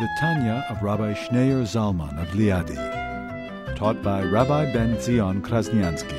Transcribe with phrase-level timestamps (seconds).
[0.00, 6.18] The Tanya of Rabbi Schneur Zalman of Liadi, taught by Rabbi Ben Zion Krasniansky.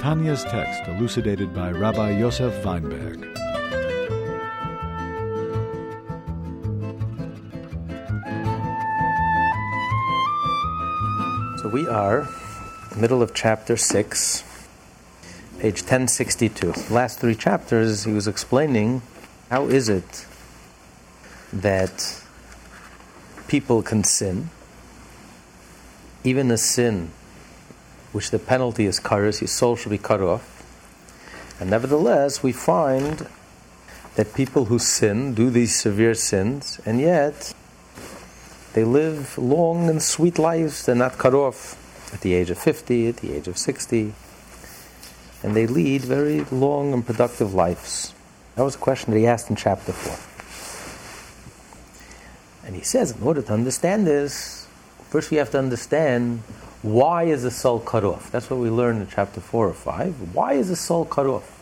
[0.00, 3.20] Tanya's text elucidated by Rabbi Yosef Weinberg.
[11.60, 12.28] So we are
[12.96, 14.42] middle of chapter 6,
[15.60, 16.74] page 1062.
[16.92, 19.02] Last three chapters he was explaining
[19.50, 20.26] how is it
[21.52, 22.22] that
[23.48, 24.50] people can sin,
[26.24, 27.10] even a sin
[28.12, 30.56] which the penalty is kares, his soul should be cut off.
[31.60, 33.26] And nevertheless, we find
[34.16, 37.54] that people who sin do these severe sins, and yet
[38.72, 40.86] they live long and sweet lives.
[40.86, 41.76] They're not cut off
[42.12, 44.12] at the age of 50, at the age of 60.
[45.42, 48.12] And they lead very long and productive lives.
[48.56, 50.29] That was a question that he asked in chapter 4.
[52.64, 54.66] And he says, in order to understand this,
[55.08, 56.42] first we have to understand
[56.82, 58.30] why is the soul cut off?
[58.30, 60.34] That's what we learn in chapter 4 or 5.
[60.34, 61.58] Why is the soul cut off?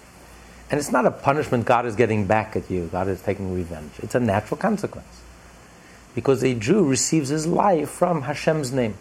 [0.70, 3.92] And it's not a punishment God is getting back at you, God is taking revenge.
[4.00, 5.22] It's a natural consequence
[6.14, 8.94] because a Jew receives his life from Hashem's name.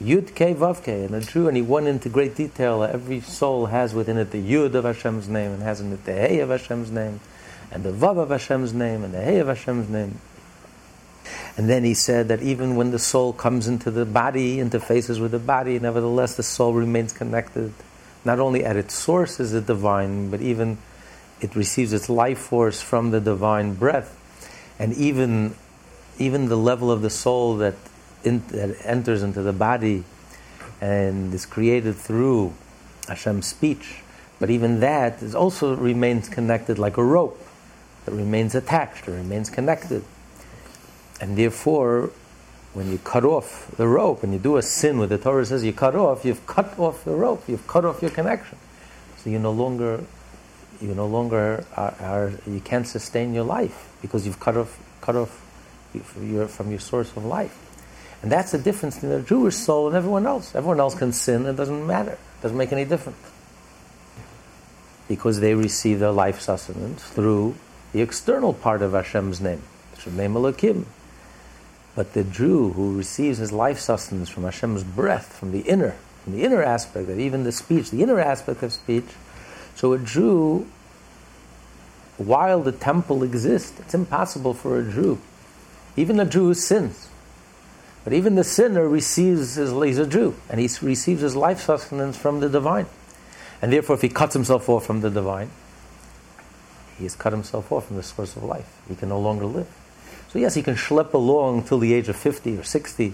[0.00, 2.82] Yud Ke Vav Ke, and a Jew, and he went into great detail.
[2.82, 6.12] Every soul has within it the Yud of Hashem's name, and has in it the
[6.12, 7.20] Hey of Hashem's name,
[7.70, 10.20] and the Vav of Hashem's name, and the Hey of Hashem's name.
[11.56, 15.32] And then he said that even when the soul comes into the body, interfaces with
[15.32, 17.72] the body, nevertheless the soul remains connected.
[18.24, 20.78] Not only at its source is it divine, but even
[21.40, 24.18] it receives its life force from the divine breath.
[24.78, 25.54] And even
[26.18, 27.74] even the level of the soul that,
[28.22, 30.04] in, that enters into the body
[30.80, 32.52] and is created through
[33.08, 34.02] Hashem's speech,
[34.38, 37.38] but even that is also remains connected like a rope.
[38.04, 40.04] that remains attached, it remains connected.
[41.22, 42.10] And therefore,
[42.74, 45.62] when you cut off the rope, when you do a sin where the Torah says
[45.62, 48.58] you cut off, you've cut off the rope, you've cut off your connection.
[49.18, 50.02] So you no longer,
[50.80, 55.14] you no longer are, are you can't sustain your life because you've cut off, cut
[55.14, 55.40] off
[56.20, 57.56] your, from your source of life.
[58.22, 60.56] And that's the difference between the Jewish soul and everyone else.
[60.56, 63.18] Everyone else can sin, it doesn't matter, it doesn't make any difference.
[65.06, 67.54] Because they receive their life sustenance through
[67.92, 69.62] the external part of Hashem's name,
[70.00, 70.84] Shem Elohim.
[71.94, 75.94] But the Jew who receives his life sustenance from Hashem's breath, from the inner,
[76.24, 79.08] from the inner aspect of even the speech, the inner aspect of speech,
[79.74, 80.66] so a Jew,
[82.16, 85.18] while the temple exists, it's impossible for a Jew
[85.96, 87.08] even a Jew who sins.
[88.04, 92.16] But even the sinner receives his, he's a Jew, and he receives his life sustenance
[92.16, 92.86] from the divine.
[93.60, 95.50] And therefore, if he cuts himself off from the divine,
[96.98, 98.80] he has cut himself off from the source of life.
[98.88, 99.68] He can no longer live.
[100.32, 103.12] So, yes, he can schlep along till the age of 50 or 60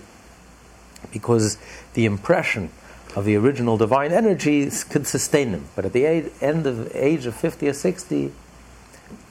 [1.11, 1.59] because
[1.95, 2.71] the impression
[3.17, 5.65] of the original divine energy could sustain him.
[5.75, 8.33] But at the end of age of 50 or 60,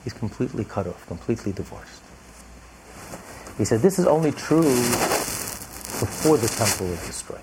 [0.03, 2.01] he's completely cut off, completely divorced.
[3.57, 7.39] He says this is only true before the temple was destroyed.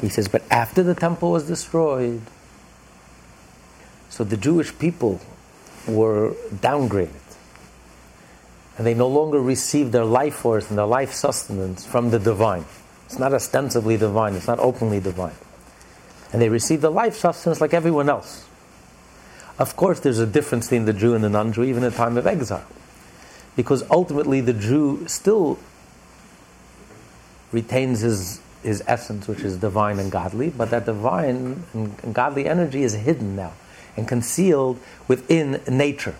[0.00, 2.22] He says, but after the temple was destroyed,
[4.10, 5.20] so the Jewish people
[5.86, 7.21] were downgraded.
[8.82, 12.64] And they no longer receive their life force and their life sustenance from the divine.
[13.06, 15.36] It's not ostensibly divine, it's not openly divine.
[16.32, 18.44] And they receive the life sustenance like everyone else.
[19.58, 21.96] Of course, there's a difference between the Jew and the non Jew, even in the
[21.96, 22.66] time of exile
[23.56, 25.58] because ultimately the Jew still
[27.50, 32.82] retains his, his essence, which is divine and godly, but that divine and, godly energy
[32.82, 33.52] is hidden now
[33.96, 36.14] and concealed within nature.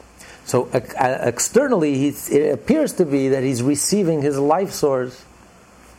[0.44, 0.80] So uh,
[1.22, 5.24] externally, it appears to be that he's receiving his life source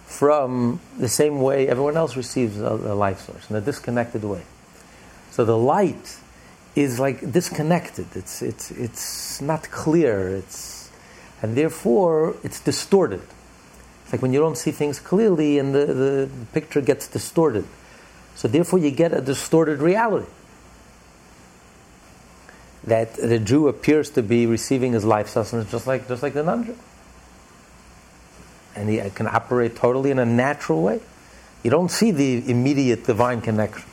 [0.06, 4.44] from the same way everyone else receives a life source, in a disconnected way.
[5.32, 6.18] So the light
[6.76, 8.08] is like disconnected.
[8.16, 10.30] It's, it's, it's not clear.
[10.30, 10.92] It's,
[11.42, 13.22] and therefore it's distorted.
[14.04, 17.66] It's like when you don't see things clearly and the, the picture gets distorted.
[18.36, 20.30] So therefore you get a distorted reality.
[22.86, 26.44] That the Jew appears to be receiving his life sustenance just like, just like the
[26.44, 26.76] non-Jew.
[28.76, 31.00] and he can operate totally in a natural way.
[31.64, 33.86] You don't see the immediate divine connection.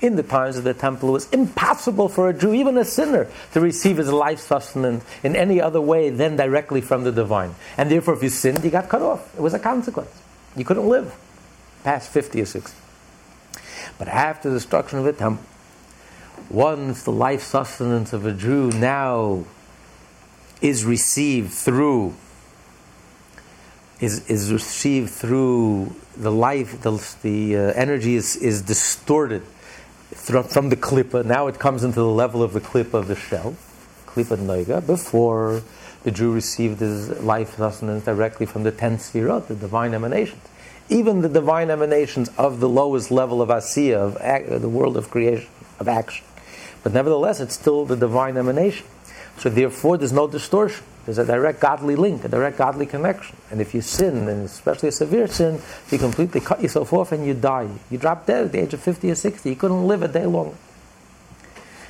[0.00, 3.28] In the times of the temple, it was impossible for a Jew, even a sinner,
[3.52, 7.54] to receive his life sustenance in any other way than directly from the divine.
[7.76, 9.32] And therefore, if you sinned, you got cut off.
[9.36, 10.10] It was a consequence.
[10.56, 11.14] You couldn't live
[11.84, 12.76] past 50 or 60.
[13.98, 15.44] But after the destruction of the temple,
[16.50, 19.44] once the life sustenance of a Jew now
[20.60, 22.14] is received through
[24.02, 29.42] is, is received through the life, the, the uh, energy is, is distorted
[30.10, 31.24] from, from the klippa.
[31.24, 33.54] Now it comes into the level of the klippa of the shell,
[34.06, 35.62] klippa noiga, before
[36.02, 40.42] the Jew received his life sustenance directly from the ten sfirot, the divine emanations.
[40.88, 45.10] Even the divine emanations of the lowest level of asiya, of ac- the world of
[45.10, 45.48] creation,
[45.78, 46.24] of action.
[46.82, 48.86] But nevertheless, it's still the divine emanation.
[49.38, 50.84] So therefore, there's no distortion.
[51.04, 53.36] There's a direct godly link, a direct godly connection.
[53.50, 57.26] And if you sin, and especially a severe sin, you completely cut yourself off and
[57.26, 57.68] you die.
[57.90, 59.48] You drop dead at the age of 50 or 60.
[59.48, 60.56] You couldn't live a day longer.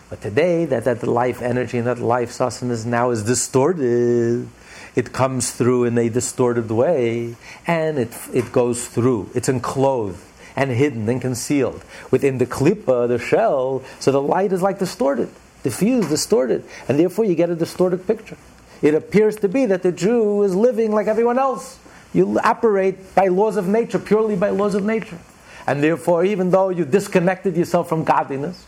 [0.09, 4.49] But today, that, that life energy and that life sustenance now is distorted.
[4.95, 7.37] It comes through in a distorted way,
[7.67, 9.31] and it, it goes through.
[9.35, 10.21] It's enclosed
[10.57, 15.29] and hidden and concealed within the klippa, the shell, so the light is like distorted,
[15.63, 18.37] diffused, distorted, and therefore you get a distorted picture.
[18.83, 21.79] It appears to be that the Jew is living like everyone else.
[22.13, 25.19] You operate by laws of nature, purely by laws of nature.
[25.67, 28.67] And therefore, even though you disconnected yourself from godliness,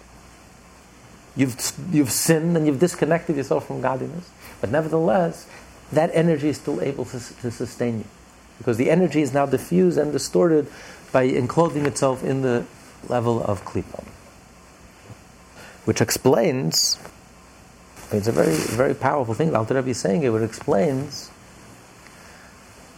[1.37, 5.47] you've, you've sinned and you've disconnected yourself from godliness, but nevertheless,
[5.93, 8.05] that energy is still able to, to sustain you.
[8.59, 10.69] Because the energy is now diffused and distorted
[11.15, 12.67] by enclosing itself in the
[13.09, 14.03] level of klipa.
[15.85, 16.99] Which explains
[18.11, 19.55] it's a very, very powerful thing.
[19.55, 21.31] Alter Rebbe is saying it, it explains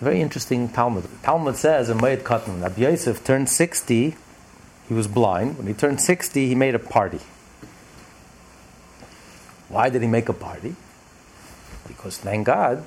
[0.01, 1.05] a very interesting Talmud.
[1.23, 4.17] Talmud says in Moed Katan, Rabbi Yosef turned 60,
[4.89, 5.59] he was blind.
[5.59, 7.21] When he turned 60, he made a party.
[9.69, 10.75] Why did he make a party?
[11.87, 12.83] Because thank God,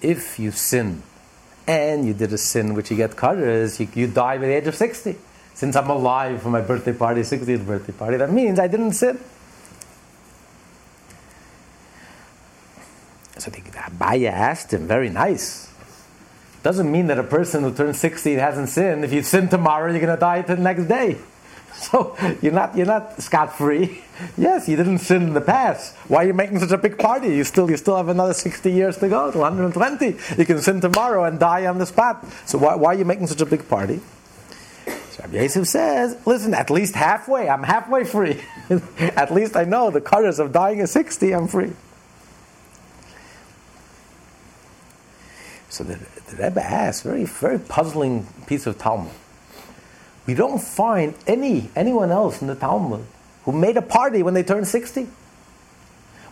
[0.00, 1.02] if you sin
[1.66, 4.66] and you did a sin which you get cutters, you, you die by the age
[4.66, 5.16] of 60.
[5.54, 9.20] Since I'm alive for my birthday party, 60th birthday party, that means I didn't sin.
[13.38, 15.72] So the Abaye asked him, very nice.
[16.62, 19.04] Doesn't mean that a person who turns 60 hasn't sinned.
[19.04, 21.18] If you sin tomorrow, you're going to die the next day.
[21.92, 24.02] So you're not, you're not scot free.
[24.38, 25.96] Yes, you didn't sin in the past.
[26.08, 27.34] Why are you making such a big party?
[27.34, 30.16] You still, you still have another 60 years to go, to 120.
[30.38, 32.24] You can sin tomorrow and die on the spot.
[32.46, 34.00] So why, why are you making such a big party?
[34.86, 38.40] So Rabbi Yosef says, listen, at least halfway, I'm halfway free.
[39.00, 41.72] at least I know the colors of dying at 60, I'm free.
[45.68, 45.98] So the,
[46.30, 49.10] the Rebbe asks, very, very puzzling piece of Talmud.
[50.26, 53.04] We don't find any anyone else in the Talmud
[53.44, 55.08] who made a party when they turned 60.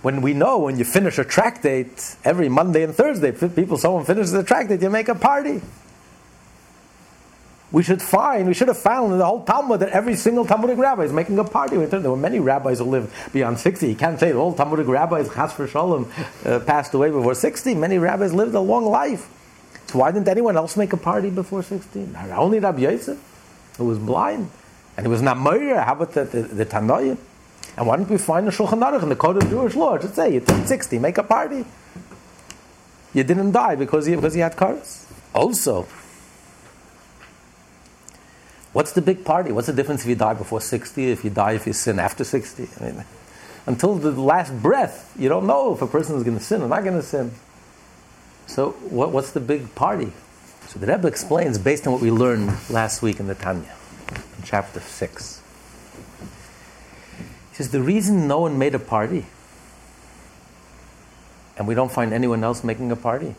[0.02, 4.32] When we know when you finish a tractate every Monday and Thursday, people, someone finishes
[4.32, 5.60] a tractate, you make a party.
[7.72, 10.76] We should find, we should have found in the whole Talmud that every single Talmudic
[10.76, 11.76] rabbi is making a party.
[11.76, 13.88] There were many rabbis who lived beyond 60.
[13.88, 16.10] You can't say the whole Talmudic rabbis, Chas Shalom,
[16.44, 17.74] uh, passed away before 60.
[17.76, 19.28] Many rabbis lived a long life.
[19.86, 22.08] So why didn't anyone else make a party before 60?
[22.32, 23.18] Only Rabbi Yosef,
[23.80, 24.50] who was blind.
[24.96, 25.82] And he was not Moira.
[25.82, 27.18] How about the, the, the?
[27.76, 29.94] And why don't we find the Shulchan Aruch in the Code of Jewish Law?
[29.94, 31.64] It should say, you turned 60, make a party.
[33.14, 35.10] You didn't die because you, because you had kares.
[35.34, 35.86] Also,
[38.72, 39.52] what's the big party?
[39.52, 42.24] What's the difference if you die before 60, if you die if you sin after
[42.24, 42.68] 60?
[42.80, 43.04] I mean,
[43.66, 46.68] until the last breath, you don't know if a person is going to sin or
[46.68, 47.32] not going to sin.
[48.46, 50.12] So, what, what's the big party?
[50.68, 53.74] So, the Rebbe explains based on what we learned last week in the Tanya,
[54.10, 55.42] in chapter 6.
[57.50, 59.26] He says, The reason no one made a party,
[61.56, 63.34] and we don't find anyone else making a party,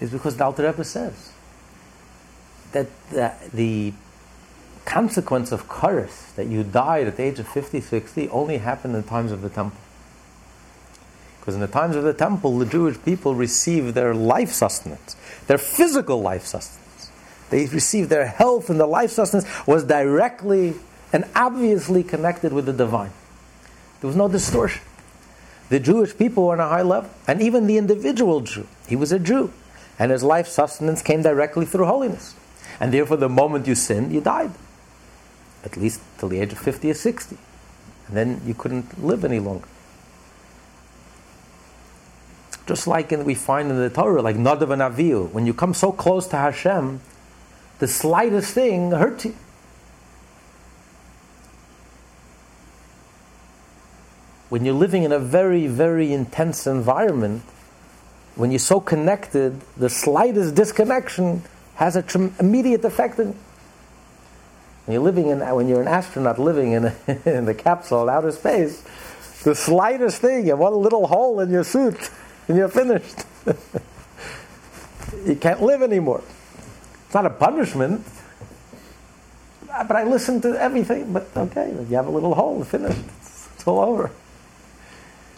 [0.00, 1.32] is because the Alter Rebbe says
[2.72, 3.92] that the, the
[4.84, 9.02] consequence of curse that you died at the age of 50, 60 only happened in
[9.02, 9.78] times of the temple.
[11.46, 15.14] Because in the times of the temple, the Jewish people received their life sustenance,
[15.46, 17.08] their physical life sustenance.
[17.50, 20.74] They received their health, and the life sustenance was directly
[21.12, 23.12] and obviously connected with the divine.
[24.00, 24.82] There was no distortion.
[25.68, 29.12] The Jewish people were on a high level, and even the individual Jew, he was
[29.12, 29.52] a Jew,
[30.00, 32.34] and his life sustenance came directly through holiness.
[32.80, 34.50] And therefore, the moment you sinned, you died.
[35.62, 37.38] At least till the age of 50 or 60.
[38.08, 39.68] And then you couldn't live any longer.
[42.66, 45.72] Just like in, we find in the Torah, like Nadav and Avihu, when you come
[45.72, 47.00] so close to Hashem,
[47.78, 49.36] the slightest thing hurts you.
[54.48, 57.42] When you're living in a very, very intense environment,
[58.34, 61.42] when you're so connected, the slightest disconnection
[61.76, 63.34] has an immediate effect in.
[64.86, 66.96] When you're living in, when you're an astronaut living in, a,
[67.26, 68.82] in the capsule in outer space,
[69.42, 72.10] the slightest thing, have one little hole in your suit,
[72.48, 73.24] and you're finished.
[75.26, 76.22] you can't live anymore.
[77.06, 78.04] It's not a punishment,
[79.70, 81.12] ah, but I listen to everything.
[81.12, 82.98] But okay, you have a little hole, finished.
[83.18, 84.10] It's, it's all over.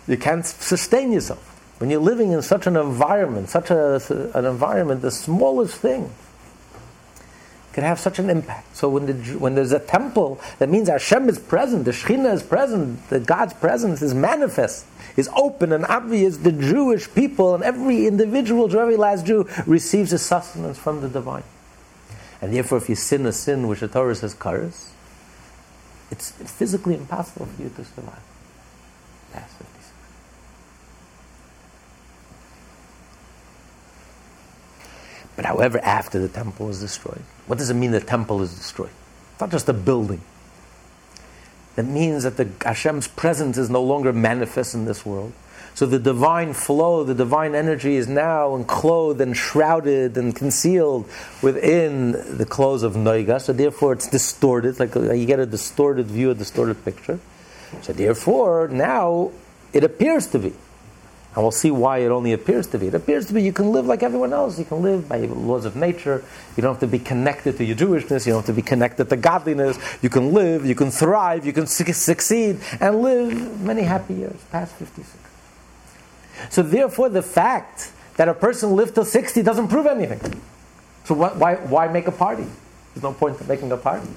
[0.07, 1.45] You can't sustain yourself
[1.79, 4.01] when you're living in such an environment, such a,
[4.35, 5.03] an environment.
[5.03, 6.11] The smallest thing
[7.79, 8.77] can have such an impact.
[8.77, 12.35] So when, the, when there's a temple, that means our Hashem is present, the Shekhinah
[12.35, 14.85] is present, the God's presence is manifest,
[15.17, 16.39] is open and obvious.
[16.39, 21.45] The Jewish people and every individual, every last Jew, receives a sustenance from the divine.
[22.43, 24.89] And therefore, if you sin a sin which the Torah says kares,
[26.11, 28.19] it's physically impossible for you to survive.
[29.33, 29.93] Past 56.
[35.39, 38.91] But however, after the temple was destroyed, what does it mean the temple is destroyed?
[39.31, 40.21] It's not just a building.
[41.77, 45.33] It means that the Hashem's presence is no longer manifest in this world.
[45.77, 51.09] So the divine flow, the divine energy is now enclosed and shrouded and concealed
[51.41, 53.41] within the clothes of Noiga.
[53.41, 57.21] So therefore it's distorted, like uh, you get a distorted view, a distorted picture.
[57.83, 59.31] So therefore now
[59.73, 60.53] it appears to be.
[61.35, 62.89] And we'll see why it only appears to be.
[62.89, 64.59] It appears to be you can live like everyone else.
[64.59, 66.25] You can live by the laws of nature.
[66.57, 68.27] You don't have to be connected to your Jewishness.
[68.27, 69.79] You don't have to be connected to godliness.
[70.03, 74.41] You can live, you can thrive, you can su- succeed, and live many happy years,
[74.51, 75.17] past 56.
[76.51, 80.41] So therefore, the fact that a person lived till 60 doesn't prove anything.
[81.05, 82.47] So why, why make a party?
[82.95, 84.09] There's no point in making a party.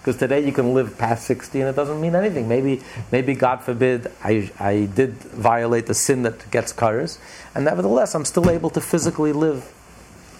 [0.00, 2.48] Because today you can live past 60 and it doesn't mean anything.
[2.48, 2.80] Maybe,
[3.12, 7.18] maybe God forbid, I, I did violate the sin that gets kares,
[7.54, 9.70] and nevertheless, I'm still able to physically live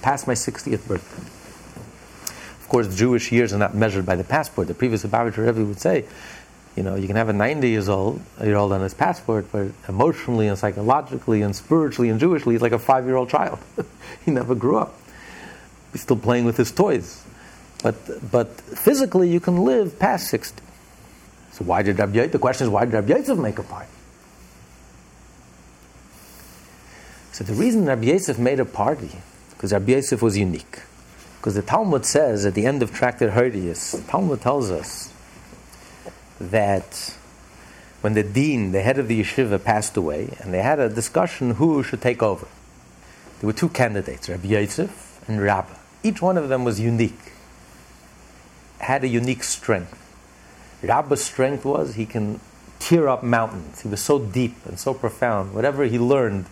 [0.00, 1.26] past my 60th birthday.
[2.62, 4.68] Of course, Jewish years are not measured by the passport.
[4.68, 6.06] The previous Lubavitcher Rebbe would say,
[6.76, 9.66] you know, you can have a 90 years old year old on his passport, but
[9.88, 13.58] emotionally and psychologically and spiritually and Jewishly, he's like a five year old child.
[14.24, 14.94] he never grew up.
[15.92, 17.24] He's still playing with his toys.
[17.82, 20.62] But, but physically, you can live past 60.
[21.52, 23.90] So why did Rabbi The question is, why did Rabbi Yosef make a party?
[27.32, 29.10] So the reason Rabbi Yosef made a party,
[29.50, 30.80] because Rabbi Yosef was unique.
[31.38, 35.10] Because the Talmud says at the end of Tractate Horayos, Talmud tells us
[36.38, 37.14] that
[38.02, 41.52] when the dean, the head of the yeshiva, passed away, and they had a discussion
[41.52, 42.46] who should take over.
[43.40, 45.78] There were two candidates, Rabbi Yosef and Rabbah.
[46.02, 47.32] Each one of them was unique
[48.80, 49.96] had a unique strength.
[50.82, 52.40] Rabba's strength was he can
[52.78, 53.82] tear up mountains.
[53.82, 55.54] He was so deep and so profound.
[55.54, 56.46] Whatever he learned,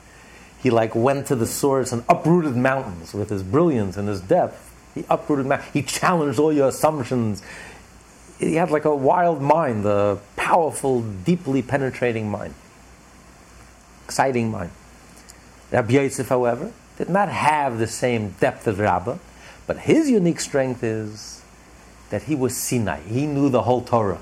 [0.62, 4.64] he like went to the source and uprooted mountains with his brilliance and his depth.
[4.94, 5.72] He uprooted mountains.
[5.72, 7.42] He challenged all your assumptions.
[8.38, 12.54] He had like a wild mind, a powerful, deeply penetrating mind,
[14.04, 14.70] exciting mind.
[15.70, 19.18] Rabbi Yosef, however, did not have the same depth of Rabbah,
[19.66, 21.42] but his unique strength is
[22.10, 23.00] that he was Sinai.
[23.00, 24.20] He knew the whole Torah.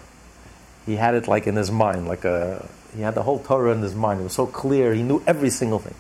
[0.85, 3.83] He had it like in his mind, like a he had the whole Torah in
[3.83, 4.21] his mind.
[4.21, 4.95] It was so clear.
[4.95, 5.95] He knew every single thing.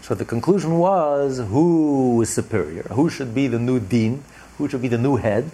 [0.00, 2.84] So the conclusion was who is superior?
[2.92, 4.24] Who should be the new dean?
[4.58, 5.50] Who should be the new head?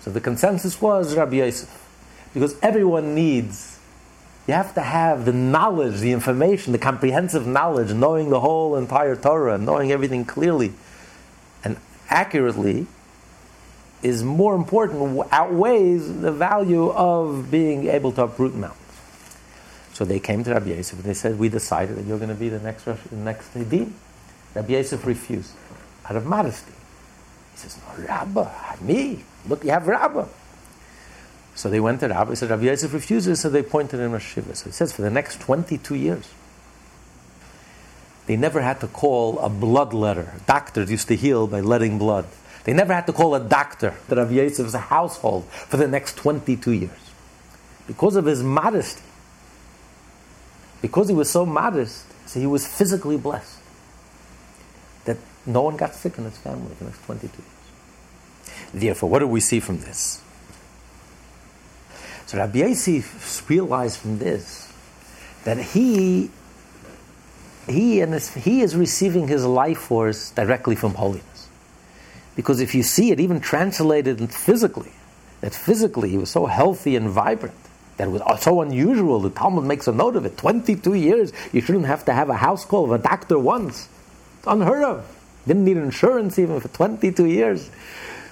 [0.00, 1.68] So the consensus was Rabbi Yosef.
[2.32, 3.78] Because everyone needs,
[4.46, 9.16] you have to have the knowledge, the information, the comprehensive knowledge, knowing the whole entire
[9.16, 10.72] Torah, knowing everything clearly
[11.64, 11.76] and
[12.08, 12.86] accurately
[14.02, 18.80] is more important, outweighs the value of being able to uproot mountains.
[19.92, 22.34] So they came to Rabbi Yosef and they said, "We decided that you're going to
[22.34, 23.92] be the next the next Nadim."
[24.54, 25.52] Rabbi Yosef refused
[26.08, 26.72] out of modesty.
[27.52, 29.24] He says, "No, Rabbi, me.
[29.46, 30.26] Look, you have Rabbah."
[31.54, 32.30] So they went to Rabbah.
[32.30, 34.54] He said, "Rabbi Yosef refuses." So they pointed him a shiva.
[34.54, 36.26] So he says, for the next 22 years,
[38.26, 40.32] they never had to call a blood letter.
[40.46, 42.24] Doctors used to heal by letting blood.
[42.64, 46.72] They never had to call a doctor to Rav Yosef's household for the next 22
[46.72, 46.90] years.
[47.86, 49.02] Because of his modesty.
[50.82, 53.58] Because he was so modest, so he was physically blessed.
[55.04, 57.60] That no one got sick in his family for the next 22 years.
[58.72, 60.22] Therefore, what do we see from this?
[62.26, 64.72] So Rabbi Yosef realized from this
[65.44, 66.30] that he
[67.68, 71.48] he and his, he is receiving his life force directly from holiness.
[72.40, 74.92] Because if you see it, even translated physically,
[75.42, 77.52] that physically he was so healthy and vibrant
[77.98, 79.20] that was so unusual.
[79.20, 80.38] The Talmud makes a note of it.
[80.38, 83.90] 22 years, you shouldn't have to have a house call of a doctor once.
[84.38, 85.16] It's unheard of.
[85.46, 87.68] Didn't need insurance even for 22 years.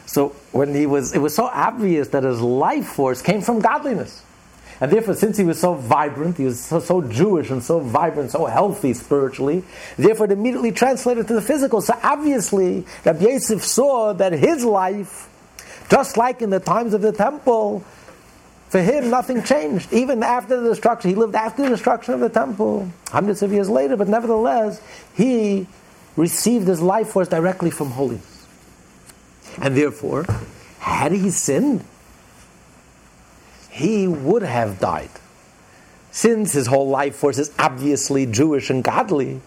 [0.06, 4.22] So when he was, it was so obvious that his life force came from godliness.
[4.80, 8.30] And therefore, since he was so vibrant, he was so, so, Jewish and so vibrant,
[8.30, 9.64] so healthy spiritually,
[9.96, 11.80] therefore it immediately translated to the physical.
[11.80, 15.28] So obviously, Rabbi Yosef saw that his life,
[15.90, 17.84] just like in the times of the temple,
[18.68, 19.92] for him nothing changed.
[19.92, 23.68] Even after the destruction, he lived after the destruction of the temple, hundreds of years
[23.68, 24.80] later, but nevertheless,
[25.14, 25.66] he
[26.16, 28.46] received his life force directly from holiness.
[29.60, 30.26] And therefore,
[30.78, 31.84] had he sinned,
[33.78, 35.10] he would have died.
[36.10, 39.40] Since his whole life force is obviously Jewish and godly,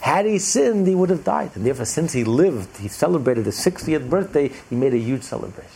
[0.00, 1.50] had he sinned, he would have died.
[1.54, 5.70] And therefore, since he lived, he celebrated his 60th birthday, he made a huge celebration.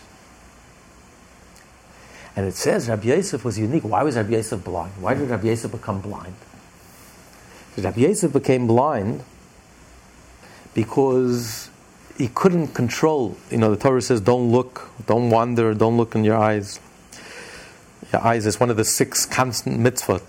[2.34, 3.84] And it says Rabbi Yosef was unique.
[3.84, 4.92] Why was Rabbi Yosef blind?
[5.00, 6.34] Why did Rabbi Yosef become blind?
[7.70, 9.22] Because Rabbi Yosef became blind
[10.72, 11.68] because
[12.16, 13.36] he couldn't control.
[13.50, 16.80] You know, the Torah says, don't look, don't wander, don't look in your eyes
[18.12, 20.22] your eyes is one of the six constant mitzvot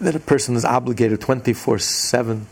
[0.00, 2.46] that a person is obligated 24 7.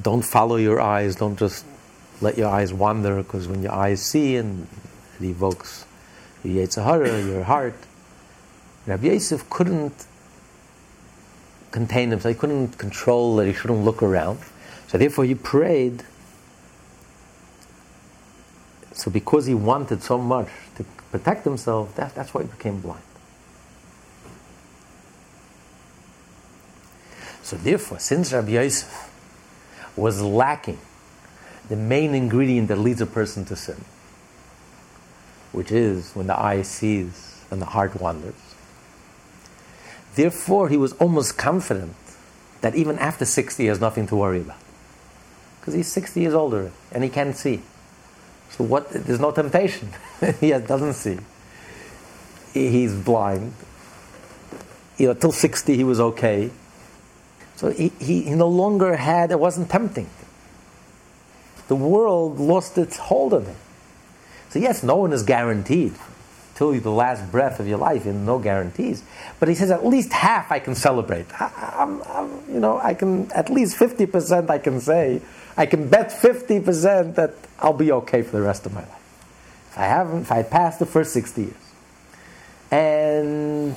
[0.00, 1.64] Don't follow your eyes, don't just
[2.20, 4.66] let your eyes wander, because when your eyes see and
[5.20, 5.84] it evokes
[6.44, 7.74] your Yetzirah, your heart.
[8.86, 10.06] Rabbi Yosef couldn't
[11.70, 14.38] contain himself, he couldn't control that he shouldn't look around.
[14.88, 16.04] So therefore he prayed.
[18.98, 23.00] So because he wanted so much to protect himself, that, that's why he became blind.
[27.44, 29.08] So therefore, since Rabbi Yosef
[29.96, 30.78] was lacking
[31.68, 33.84] the main ingredient that leads a person to sin,
[35.52, 38.34] which is when the eye sees and the heart wanders,
[40.16, 41.94] therefore he was almost confident
[42.62, 44.58] that even after 60 he has nothing to worry about.
[45.60, 47.62] Because he's 60 years older and he can't see.
[48.50, 48.90] So what?
[48.90, 49.90] There's no temptation.
[50.40, 51.18] he doesn't see.
[52.52, 53.54] He's blind.
[54.96, 56.50] You know, till 60 he was okay.
[57.56, 60.08] So he, he, he no longer had, it wasn't tempting.
[61.68, 63.56] The world lost its hold on him.
[64.50, 65.94] So yes, no one is guaranteed
[66.58, 69.04] till the last breath of your life, and no guarantees.
[69.38, 71.26] But he says at least half I can celebrate.
[71.40, 75.22] I, I'm, you know, I can at least fifty percent I can say
[75.58, 78.92] I can bet 50% that I'll be okay for the rest of my life.
[79.72, 81.54] If I haven't, if I pass the first 60 years.
[82.70, 83.76] And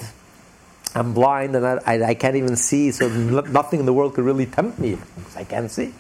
[0.94, 4.26] I'm blind and I, I, I can't even see, so nothing in the world could
[4.26, 5.94] really tempt me because I can't see.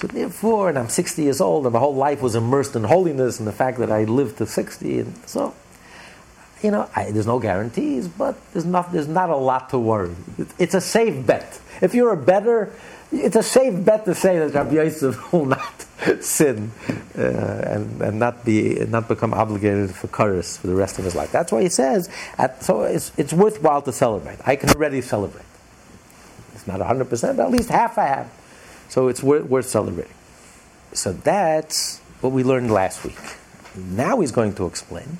[0.00, 3.38] So therefore, and I'm 60 years old, and my whole life was immersed in holiness
[3.38, 5.54] and the fact that I lived to 60, and so
[6.62, 10.14] you know, I, there's no guarantees, but there's not there's not a lot to worry.
[10.58, 11.60] It's a safe bet.
[11.80, 12.72] If you're a better,
[13.12, 15.86] it's a safe bet to say that Rabbi Yosef will not
[16.20, 16.72] sin
[17.18, 21.14] uh, and, and not be not become obligated for kares for the rest of his
[21.14, 21.32] life.
[21.32, 22.08] That's why he says.
[22.38, 24.38] At, so it's, it's worthwhile to celebrate.
[24.46, 25.44] I can already celebrate.
[26.54, 28.32] It's not hundred percent, but at least half I have.
[28.88, 30.14] So it's worth, worth celebrating.
[30.92, 33.18] So that's what we learned last week.
[33.76, 35.18] Now he's going to explain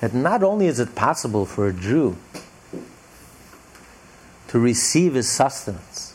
[0.00, 2.16] that not only is it possible for a Jew
[4.50, 6.12] to receive his sustenance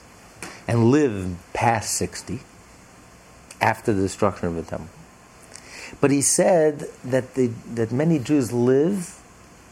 [0.67, 2.41] and live past 60
[3.61, 4.89] after the destruction of the temple.
[6.01, 9.17] But he said that, that many Jews live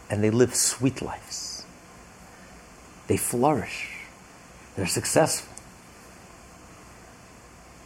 [0.09, 1.65] and they live sweet lives.
[3.07, 3.97] They flourish.
[4.77, 5.53] They're successful.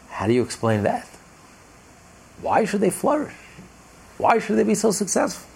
[0.09, 1.07] How do you explain that?
[2.39, 3.33] Why should they flourish?
[4.19, 5.46] Why should they be so successful?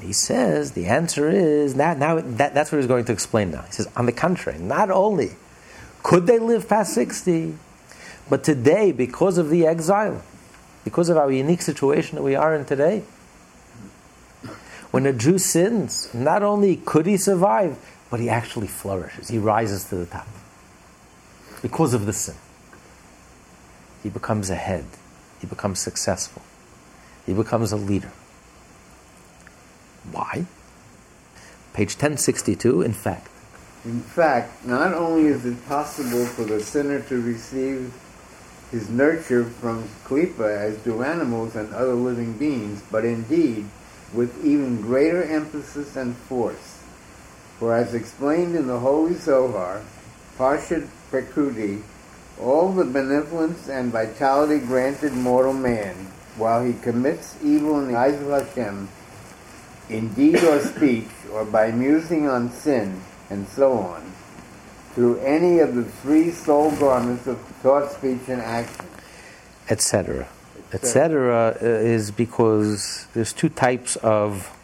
[0.00, 3.50] And he says the answer is now, now that, that's what he's going to explain
[3.50, 3.64] now.
[3.64, 5.32] He says, on the contrary, not only
[6.02, 7.54] could they live past 60,
[8.30, 10.22] but today, because of the exile,
[10.84, 13.02] because of our unique situation that we are in today,
[14.90, 17.76] when a Jew sins, not only could he survive,
[18.10, 19.28] but he actually flourishes.
[19.28, 20.26] He rises to the top
[21.60, 22.36] because of the sin.
[24.02, 24.86] He becomes a head.
[25.42, 26.40] He becomes successful.
[27.26, 28.12] He becomes a leader.
[30.10, 30.46] Why?
[31.72, 33.28] Page 1062, in fact.
[33.84, 37.92] In fact, not only is it possible for the sinner to receive
[38.70, 43.66] his nurture from klipa as do animals and other living beings, but indeed
[44.12, 46.82] with even greater emphasis and force.
[47.58, 49.82] For as explained in the Holy Zohar,
[50.36, 51.82] Parshat Pekudei,
[52.40, 55.94] all the benevolence and vitality granted mortal man,
[56.36, 58.88] while he commits evil in the eyes of Hashem,
[59.90, 64.12] in deed or speech, or by musing on sin, and so on,
[64.94, 68.86] through any of the three soul garments of thought, speech, and action,
[69.68, 70.28] etc.
[70.72, 71.56] etc.
[71.60, 74.56] is because there's two types of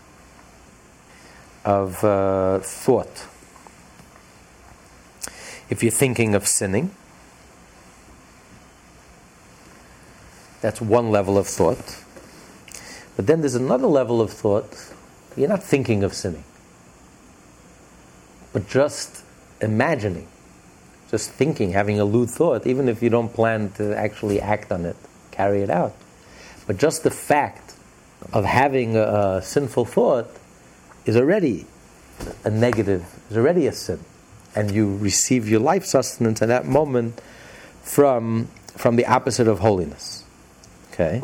[1.65, 3.27] of uh, thought.
[5.69, 6.93] If you're thinking of sinning,
[10.61, 12.05] that's one level of thought.
[13.17, 14.93] But then there's another level of thought.
[15.37, 16.45] You're not thinking of sinning,
[18.53, 19.23] but just
[19.61, 20.27] imagining,
[21.11, 24.87] just thinking, having a lewd thought, even if you don't plan to actually act on
[24.87, 24.97] it,
[25.31, 25.95] carry it out.
[26.67, 27.75] But just the fact
[28.33, 30.29] of having a, a sinful thought
[31.05, 31.67] is already
[32.45, 34.01] a negative, is already a sin.
[34.55, 37.21] And you receive your life sustenance at that moment
[37.83, 40.25] from, from the opposite of holiness.
[40.93, 41.23] Okay?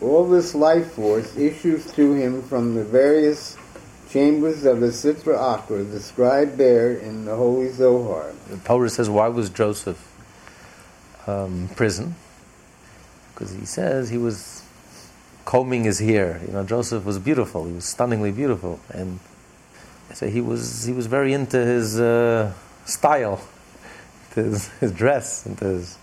[0.00, 3.56] All this life force issues to him from the various
[4.10, 8.32] chambers of the Sitra Achra described there in the Holy Zohar.
[8.48, 10.00] The Torah says, why was Joseph
[11.26, 12.14] um, prison?
[13.34, 14.62] Because he says he was
[15.44, 16.40] combing his hair.
[16.46, 17.66] You know, Joseph was beautiful.
[17.66, 19.18] He was stunningly beautiful, and
[20.12, 22.52] so he was he was very into his uh,
[22.84, 23.40] style,
[24.34, 25.96] his, his dress, into his,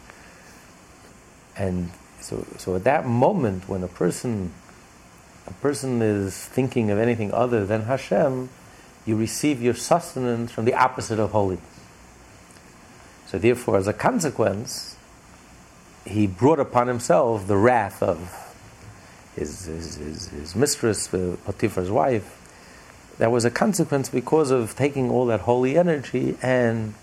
[1.55, 1.91] and
[2.25, 4.51] so so at that moment when a person
[5.47, 8.49] a person is thinking of anything other than Hashem,
[9.05, 11.63] you receive your sustenance from the opposite of holiness.
[13.27, 14.95] So therefore, as a consequence,
[16.05, 18.17] he brought upon himself the wrath of
[19.35, 22.41] his, his, his, his mistress, uh, Potiphar's wife.
[23.19, 26.95] That was a consequence because of taking all that holy energy and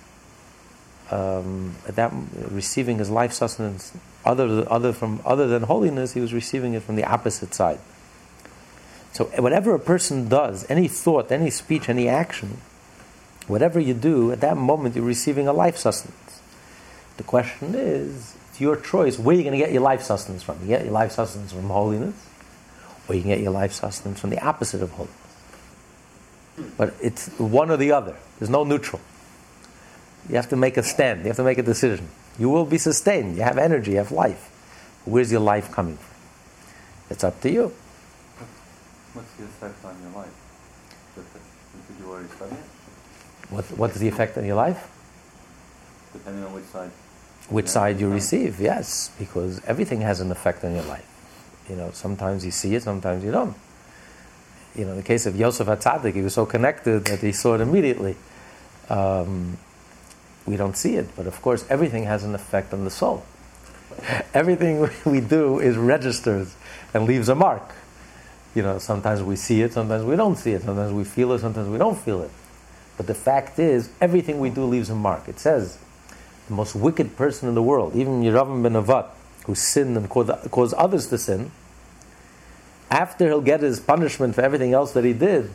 [1.10, 2.12] um, that
[2.50, 3.92] receiving his life sustenance
[4.24, 7.78] other, other, from, other than holiness, he was receiving it from the opposite side.
[9.12, 12.58] So, whatever a person does, any thought, any speech, any action,
[13.46, 16.40] whatever you do, at that moment you're receiving a life sustenance.
[17.18, 19.18] The question is, it's your choice.
[19.18, 20.60] Where are you going to get your life sustenance from?
[20.62, 22.14] You get your life sustenance from holiness,
[23.08, 25.16] or you can get your life sustenance from the opposite of holiness.
[26.76, 28.16] But it's one or the other.
[28.38, 29.00] There's no neutral.
[30.28, 31.20] You have to make a stand.
[31.20, 32.08] You have to make a decision.
[32.38, 33.36] You will be sustained.
[33.36, 33.92] You have energy.
[33.92, 34.50] You have life.
[35.04, 36.14] Where's your life coming from?
[37.10, 37.72] It's up to you.
[39.12, 40.32] What's the effect on your life?
[41.14, 43.52] Did you already study it?
[43.52, 44.88] What, what's the effect on your life?
[46.12, 46.90] Depending on which side.
[47.50, 51.06] Which side you receive, yes, because everything has an effect on your life.
[51.68, 53.54] You know, sometimes you see it, sometimes you don't.
[54.74, 57.54] You know, in the case of Yosef Hatzadik, he was so connected that he saw
[57.56, 58.16] it immediately.
[58.88, 59.58] Um,
[60.46, 63.24] we don't see it, but of course, everything has an effect on the soul.
[64.34, 66.54] Everything we do is registers
[66.94, 67.74] and leaves a mark.
[68.54, 71.38] You know, sometimes we see it, sometimes we don't see it, sometimes we feel it,
[71.38, 72.30] sometimes we don't feel it.
[72.96, 75.28] But the fact is, everything we do leaves a mark.
[75.28, 75.78] It says,
[76.48, 79.06] the most wicked person in the world, even Yeravam ben Nevat,
[79.46, 81.50] who sinned and caused others to sin,
[82.90, 85.52] after he'll get his punishment for everything else that he did,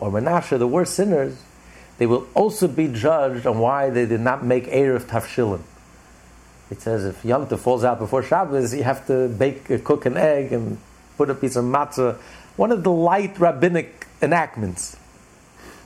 [0.00, 1.40] or Menashe, the worst sinners,
[1.98, 5.62] they will also be judged on why they did not make Eruv Tavshilin.
[6.70, 10.06] It says if Yom Tov falls out before Shabbos, you have to bake, uh, cook
[10.06, 10.78] an egg and
[11.16, 12.16] put a piece of matzah.
[12.56, 14.96] One of the light rabbinic enactments.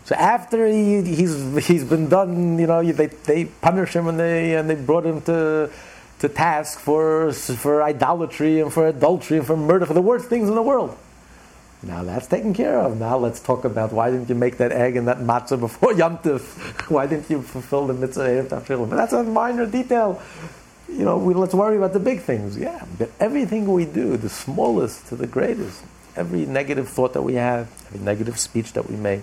[0.05, 4.55] So after he, he's, he's been done, you know, they, they punish him and they,
[4.55, 5.71] and they brought him to,
[6.21, 10.49] to task for, for idolatry and for adultery and for murder, for the worst things
[10.49, 10.97] in the world.
[11.83, 12.99] Now that's taken care of.
[12.99, 16.19] Now let's talk about why didn't you make that egg and that matzah before Yom
[16.19, 16.43] Tov?
[16.91, 18.91] Why didn't you fulfill the mitzvah of Tavshilin?
[18.91, 20.21] But that's a minor detail.
[20.89, 22.57] You know, we, let's worry about the big things.
[22.57, 25.85] Yeah, but everything we do, the smallest to the greatest,
[26.17, 29.21] every negative thought that we have, every negative speech that we make,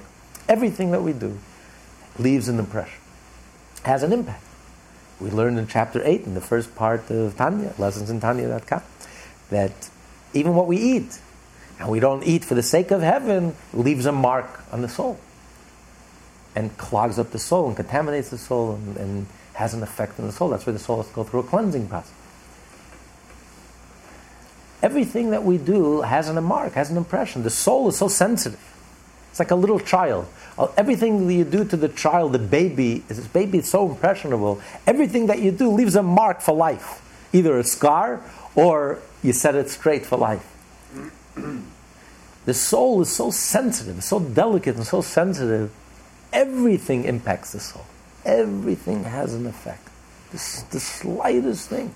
[0.47, 1.37] everything that we do
[2.17, 3.01] leaves an impression,
[3.83, 4.43] has an impact.
[5.19, 8.81] We learned in chapter 8, in the first part of Tanya, lessons in Tanya.com,
[9.49, 9.89] that
[10.33, 11.19] even what we eat,
[11.79, 15.19] and we don't eat for the sake of heaven, leaves a mark on the soul
[16.55, 20.25] and clogs up the soul and contaminates the soul and, and has an effect on
[20.25, 20.49] the soul.
[20.49, 22.13] That's why the soul has to go through a cleansing process.
[24.81, 27.43] Everything that we do has an, a mark, has an impression.
[27.43, 28.59] The soul is so sensitive.
[29.31, 30.27] It's like a little child.
[30.57, 34.61] Uh, Everything that you do to the child, the baby, this baby is so impressionable.
[34.87, 37.01] Everything that you do leaves a mark for life,
[37.33, 38.21] either a scar
[38.55, 40.54] or you set it straight for life.
[41.35, 45.71] The soul is so sensitive, so delicate, and so sensitive.
[46.31, 47.85] Everything impacts the soul.
[48.23, 49.89] Everything has an effect.
[50.31, 50.37] The,
[50.71, 51.93] the slightest thing.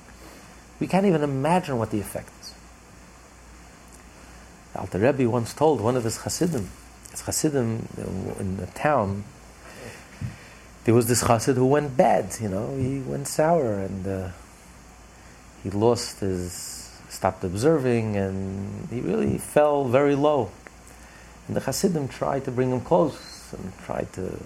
[0.80, 2.54] We can't even imagine what the effect is.
[4.74, 6.70] The Alter Rebbe once told one of his Hasidim,
[7.12, 7.88] his Hasidim
[8.40, 9.24] in the town,
[10.86, 14.30] there was this Hasid who went bad, you know, he went sour and uh,
[15.62, 16.79] he lost his,
[17.20, 20.52] stopped observing and he really fell very low.
[21.48, 24.40] And the Hasidim tried to bring him close and tried to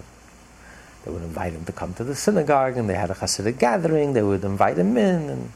[1.04, 4.14] they would invite him to come to the synagogue, and they had a Hasidic gathering.
[4.14, 5.52] They would invite him in, and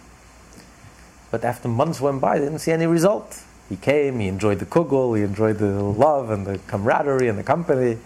[1.31, 3.43] but after months went by, they didn't see any result.
[3.69, 7.43] He came, he enjoyed the kugel, he enjoyed the love and the camaraderie and the
[7.43, 7.99] company,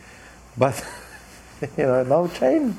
[0.56, 0.84] but
[1.76, 2.76] you know, no change.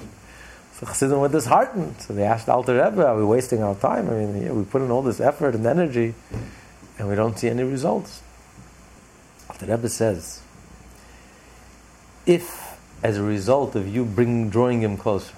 [0.74, 2.02] So Chassidim were disheartened.
[2.02, 4.10] So they asked Alter Rebbe, "Are we wasting our time?
[4.10, 6.16] I mean, yeah, we put in all this effort and energy,
[6.98, 8.22] and we don't see any results."
[9.50, 10.40] Alter Rebbe says,
[12.26, 15.34] "If as a result of you bringing, drawing him closer.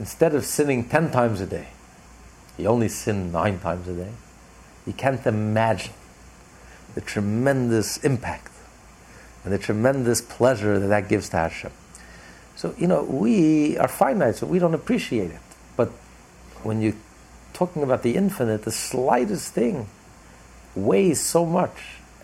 [0.00, 1.68] Instead of sinning 10 times a day,
[2.56, 4.12] he only sinned nine times a day.
[4.86, 5.92] You can't imagine
[6.94, 8.50] the tremendous impact
[9.44, 11.70] and the tremendous pleasure that that gives to Hashem.
[12.56, 15.40] So, you know, we are finite, so we don't appreciate it.
[15.76, 15.88] But
[16.62, 16.96] when you're
[17.52, 19.88] talking about the infinite, the slightest thing
[20.74, 21.76] weighs so much,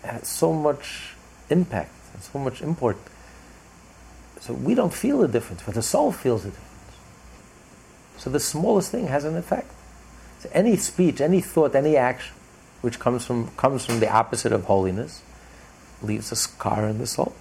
[0.03, 1.13] has so much
[1.49, 2.97] impact, and so much import
[4.41, 6.67] so we don't feel the difference, but the soul feels the difference.
[8.17, 9.71] So the smallest thing has an effect.
[10.39, 12.33] So any speech, any thought, any action
[12.81, 15.21] which comes from, comes from the opposite of holiness
[16.01, 17.35] leaves a scar in the soul,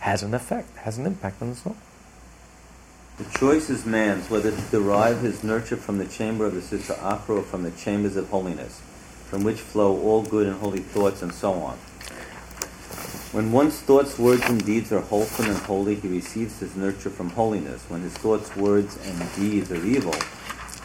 [0.00, 1.76] has an effect, has an impact on the soul.
[3.20, 6.96] The choice is man's whether to derive his nurture from the chamber of the Sitra
[7.00, 8.80] Achra or from the chambers of holiness,
[9.26, 11.76] from which flow all good and holy thoughts and so on.
[13.32, 17.28] When one's thoughts, words, and deeds are wholesome and holy, he receives his nurture from
[17.28, 17.84] holiness.
[17.90, 20.14] When his thoughts, words, and deeds are evil,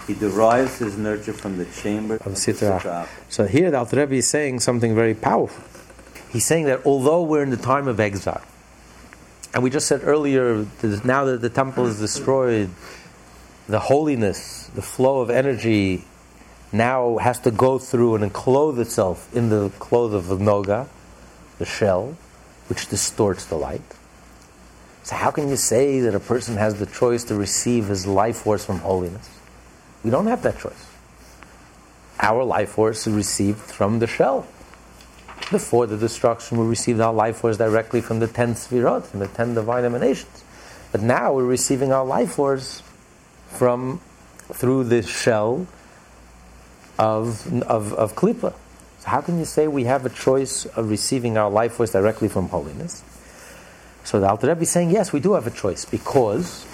[0.06, 3.08] he derives his nurture from the chamber of, the Sitra.
[3.30, 5.64] So here the Alter Rebbe is saying something very powerful.
[6.30, 8.44] He's saying that although we're in the time of exile,
[9.56, 10.68] and we just said earlier,
[11.06, 12.70] now that the temple is destroyed,
[13.70, 16.04] the holiness, the flow of energy
[16.74, 20.90] now has to go through and enclose itself in the cloth of the Noga,
[21.58, 22.18] the shell
[22.68, 23.96] which distorts the light.
[25.04, 28.40] So, how can you say that a person has the choice to receive his life
[28.40, 29.30] force from holiness?
[30.04, 30.86] We don't have that choice.
[32.20, 34.48] Our life force is received from the shell.
[35.52, 39.28] Before the destruction, we received our life force directly from the ten sfirot, from the
[39.28, 40.44] ten divine emanations.
[40.92, 42.82] But now we're receiving our life force
[43.50, 44.02] from
[44.52, 45.68] through the shell
[46.98, 48.54] of, of, of Klippa.
[49.00, 52.28] So how can you say we have a choice of receiving our life force directly
[52.28, 53.04] from holiness?
[54.04, 56.66] So the Alter Rebbe is saying, yes, we do have a choice because,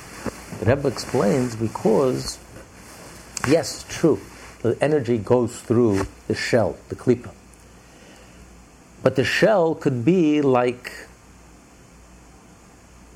[0.59, 2.39] the Rebbe explains, because,
[3.47, 4.19] yes, true,
[4.61, 7.31] the energy goes through the shell, the klipa.
[9.03, 10.91] But the shell could be like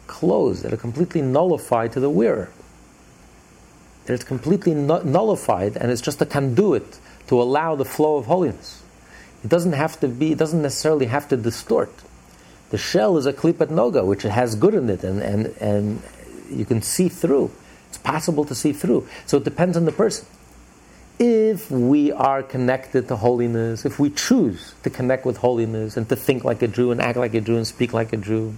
[0.07, 2.49] clothes that are completely nullified to the wearer.
[4.05, 8.83] That it's completely nullified and it's just a conduit to allow the flow of holiness.
[9.43, 11.91] It doesn't have to be, it doesn't necessarily have to distort.
[12.69, 16.01] The shell is a klipat noga, which has good in it, and, and, and
[16.49, 17.51] you can see through.
[17.89, 19.07] It's possible to see through.
[19.25, 20.25] So it depends on the person.
[21.17, 26.15] If we are connected to holiness, if we choose to connect with holiness and to
[26.15, 28.55] think like a Jew and act like a Jew and speak like a Jew,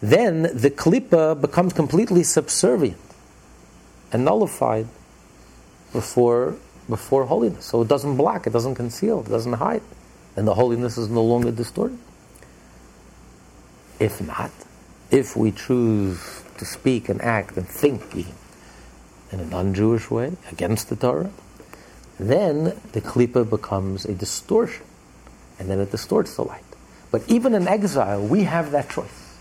[0.00, 2.98] then the klipa becomes completely subservient
[4.12, 4.88] and nullified
[5.92, 6.56] before
[6.88, 7.64] before holiness.
[7.64, 9.82] So it doesn't block, it doesn't conceal, it doesn't hide.
[10.36, 11.98] And the holiness is no longer distorted.
[14.00, 14.50] If not,
[15.12, 18.14] if we choose to speak and act and think
[19.30, 21.30] in a non Jewish way against the Torah,
[22.30, 24.84] then the klipa becomes a distortion.
[25.58, 26.64] And then it distorts the light.
[27.10, 29.36] But even in exile, we have that choice.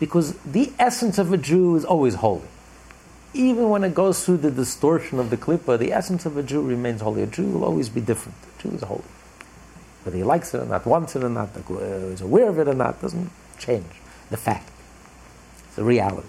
[0.00, 2.48] Because the essence of a Jew is always holy
[3.34, 6.62] even when it goes through the distortion of the klippa, the essence of a Jew
[6.62, 7.22] remains holy.
[7.22, 8.36] A Jew will always be different.
[8.58, 9.04] A Jew is holy.
[10.04, 12.68] Whether he likes it or not, wants it or not, uh, is aware of it
[12.68, 13.86] or not, doesn't change
[14.30, 14.70] the fact.
[15.68, 16.28] It's a reality.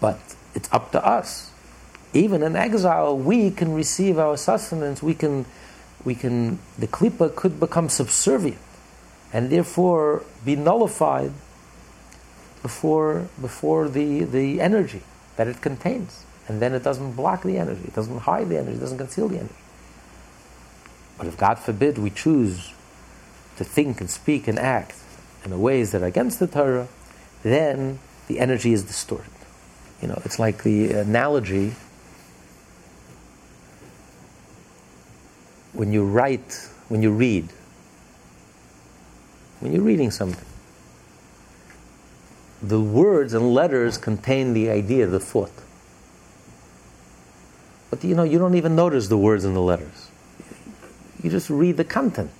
[0.00, 0.18] But
[0.54, 1.50] it's up to us.
[2.14, 5.02] Even in exile, we can receive our sustenance.
[5.02, 5.46] We can,
[6.04, 6.60] we can.
[6.78, 8.60] The klippa could become subservient,
[9.32, 11.32] and therefore be nullified
[12.62, 15.02] before before the the energy
[15.36, 16.24] that it contains.
[16.46, 19.28] And then it doesn't block the energy, it doesn't hide the energy, it doesn't conceal
[19.28, 19.54] the energy.
[21.16, 22.72] But if God forbid we choose
[23.56, 24.94] to think and speak and act
[25.44, 26.88] in ways that are against the Torah,
[27.42, 29.30] then the energy is distorted.
[30.02, 31.74] You know, it's like the analogy
[35.74, 37.48] when you write, when you read,
[39.60, 40.46] when you're reading something,
[42.62, 45.52] the words and letters contain the idea, the thought.
[47.90, 50.10] But you know, you don't even notice the words and the letters.
[51.22, 52.30] You just read the content.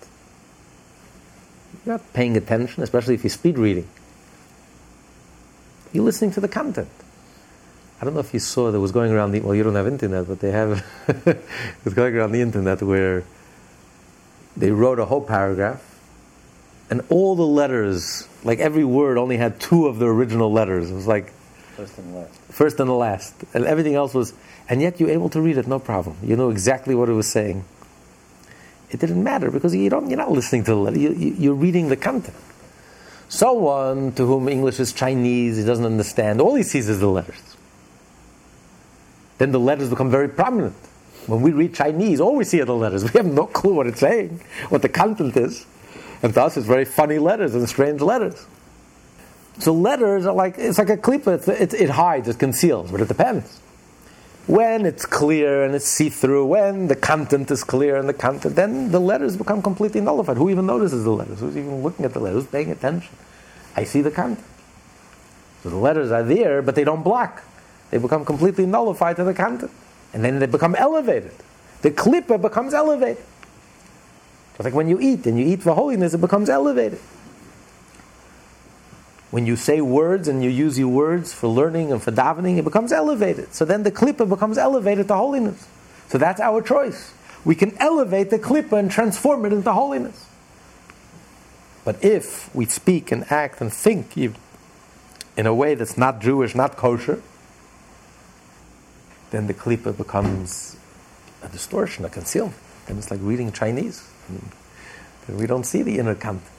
[1.85, 3.89] You're not paying attention, especially if you're speed reading.
[5.93, 6.89] You're listening to the content.
[8.05, 9.87] I don't know if you saw that was going around the well, you don't have
[9.87, 10.85] internet, but they have
[11.87, 13.25] it's going around the internet where
[14.55, 15.83] they wrote a whole paragraph,
[16.91, 20.91] and all the letters, like every word, only had two of the original letters.
[20.91, 21.33] It was like
[21.79, 22.41] First and last.
[22.51, 24.35] first and the last, and everything else was,
[24.69, 26.19] and yet you're able to read it, no problem.
[26.23, 27.65] You know exactly what it was saying.
[28.91, 31.55] It didn't matter because you don't, you're not listening to the letter, you, you, you're
[31.55, 32.37] reading the content.
[33.31, 37.54] Someone to whom English is Chinese, he doesn't understand, all he sees is the letters.
[39.39, 40.77] Then the letters become very prominent.
[41.27, 43.03] When we read Chinese, all we see are the letters.
[43.15, 45.67] We have no clue what it's saying, what the content is.
[46.23, 48.47] And to us, it's very funny letters and strange letters.
[49.59, 50.99] So letters are like it's like a.
[51.33, 53.61] It's, it, it hides, it conceals, but it depends.
[54.47, 58.91] When it's clear and it's see-through, when the content is clear and the content, then
[58.91, 60.37] the letters become completely nullified.
[60.37, 61.41] Who even notices the letters?
[61.41, 62.43] Who's even looking at the letters?
[62.43, 63.15] Who's paying attention?
[63.75, 64.47] I see the content.
[65.63, 67.43] So the letters are there, but they don't block.
[67.95, 69.71] They become completely nullified to the content,
[70.13, 71.31] and then they become elevated.
[71.83, 73.23] The klipa becomes elevated.
[74.55, 76.99] Just like when you eat and you eat for holiness, it becomes elevated.
[79.31, 82.65] When you say words and you use your words for learning and for davening, it
[82.65, 83.55] becomes elevated.
[83.55, 85.69] So then the klippa becomes elevated to holiness.
[86.09, 87.15] So that's our choice.
[87.45, 90.27] We can elevate the klippa and transform it into holiness.
[91.85, 96.77] But if we speak and act and think in a way that's not Jewish, not
[96.77, 97.23] kosher,
[99.31, 100.77] then the klippa becomes
[101.43, 102.57] a distortion, a concealment.
[102.87, 104.09] Then it's like reading Chinese.
[104.29, 104.49] I mean,
[105.27, 106.51] then we don't see the inner content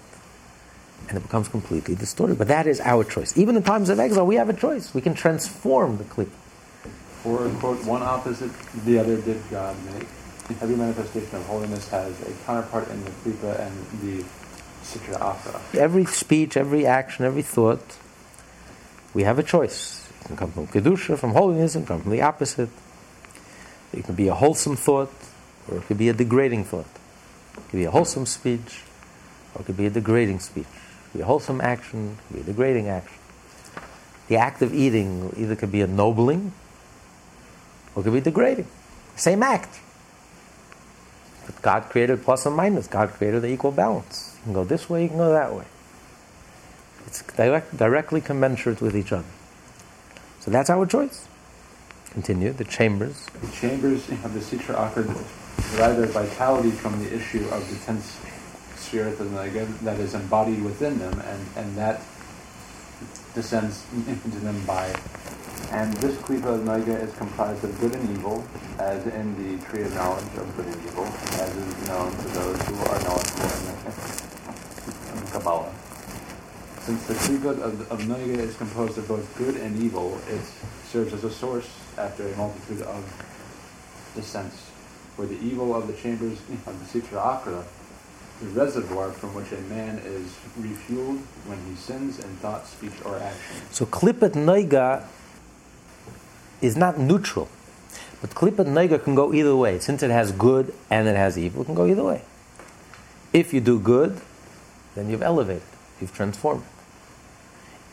[1.07, 2.37] and it becomes completely distorted.
[2.37, 3.37] But that is our choice.
[3.37, 4.93] Even in times of exile, we have a choice.
[4.93, 6.29] We can transform the klippa.
[7.23, 8.51] Or, quote, one opposite
[8.85, 10.07] the other did God make.
[10.61, 14.23] Every manifestation of holiness has a counterpart in the Klipa and the
[14.83, 15.59] Sitra Akra.
[15.73, 17.97] Every speech, every action, every thought,
[19.15, 20.04] we have a choice.
[20.25, 22.69] It can come from kedusha, from holiness, and come from the opposite.
[23.93, 25.13] It can be a wholesome thought,
[25.69, 26.87] or it could be a degrading thought.
[27.53, 28.81] It could be a wholesome speech,
[29.53, 30.65] or it could be a degrading speech.
[30.65, 33.19] It could be a wholesome action, it could be a degrading action.
[34.27, 36.53] The act of eating either could be ennobling,
[37.93, 38.67] or it could be degrading.
[39.15, 39.79] Same act.
[41.45, 42.87] But God created plus and minus.
[42.87, 44.35] God created the equal balance.
[44.39, 45.65] You can go this way, you can go that way.
[47.05, 49.27] It's direct, directly commensurate with each other.
[50.45, 51.27] So that's our choice.
[52.11, 52.53] Continue.
[52.53, 53.25] The chambers.
[53.41, 55.03] The chambers of the Sitra Akra
[55.71, 58.19] derive their vitality from the issue of the tense
[58.75, 61.99] spirit that is embodied within them, and, and that
[63.33, 64.85] descends into them by.
[65.71, 68.45] And this Klipa of Noga is comprised of good and evil,
[68.77, 72.61] as in the tree of knowledge of good and evil, as is known to those
[72.61, 73.65] who are knowledgeable in
[75.11, 75.84] in the Kabbalah.
[76.85, 80.41] Since the Klipa of, of Noga is composed of both good and evil, it
[80.85, 81.67] serves as a source
[81.97, 83.03] after a multitude of
[84.15, 84.69] descents,
[85.15, 87.65] where the evil of the chambers of the Sitra Akra
[88.41, 93.17] the reservoir from which a man is refueled when he sins in thought, speech, or
[93.17, 93.55] action.
[93.71, 95.07] So Klipat Noiga
[96.61, 97.47] is not neutral.
[98.21, 99.79] But Klipat Noiga can go either way.
[99.79, 102.21] Since it has good and it has evil, it can go either way.
[103.31, 104.19] If you do good,
[104.95, 105.63] then you've elevated,
[106.01, 106.63] you've transformed.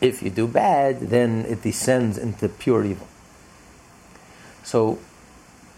[0.03, 3.07] If you do bad, then it descends into pure evil.
[4.63, 4.99] So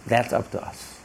[0.06, 0.96] that's up to us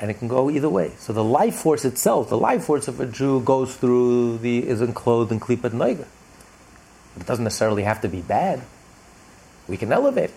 [0.00, 0.92] and it can go either way.
[0.98, 4.80] So the life force itself, the life force of a Jew, goes through the is
[4.80, 6.06] enclosed in klipat noiga.
[7.16, 8.62] It doesn't necessarily have to be bad.
[9.68, 10.36] We can elevate it.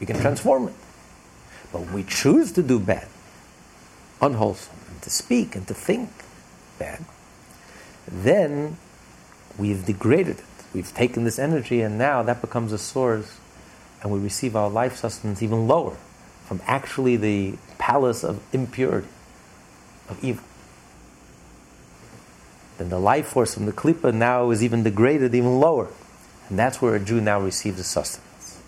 [0.00, 0.74] We can transform it.
[1.72, 3.06] But when we choose to do bad,
[4.20, 6.10] unwholesome, and to speak and to think
[6.80, 7.04] bad,
[8.08, 8.78] then
[9.56, 10.44] we've degraded it.
[10.74, 13.38] We've taken this energy, and now that becomes a source,
[14.02, 15.96] and we receive our life sustenance even lower
[16.46, 19.08] from actually the palace of impurity,
[20.08, 20.44] of evil.
[22.78, 25.88] Then the life force from the klipa now is even degraded even lower.
[26.48, 28.58] And that's where a Jew now receives a sustenance.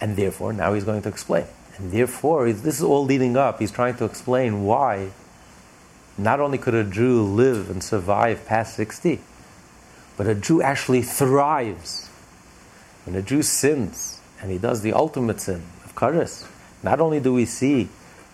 [0.00, 1.44] And therefore, now he's going to explain.
[1.76, 3.60] And therefore, this is all leading up.
[3.60, 5.10] He's trying to explain why
[6.18, 9.20] not only could a Jew live and survive past 60,
[10.16, 12.08] but a Jew actually thrives.
[13.04, 16.46] When a Jew sins, and he does the ultimate sin of kares,
[16.82, 17.88] not only do we see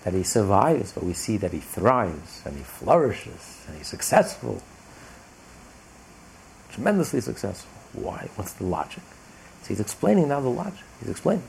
[0.04, 4.62] that he survives, but we see that he thrives and he flourishes and he's successful.
[6.72, 7.70] Tremendously successful.
[7.92, 8.28] Why?
[8.36, 9.02] What's the logic?
[9.62, 10.84] So he's explaining now the logic.
[11.00, 11.44] He's explaining.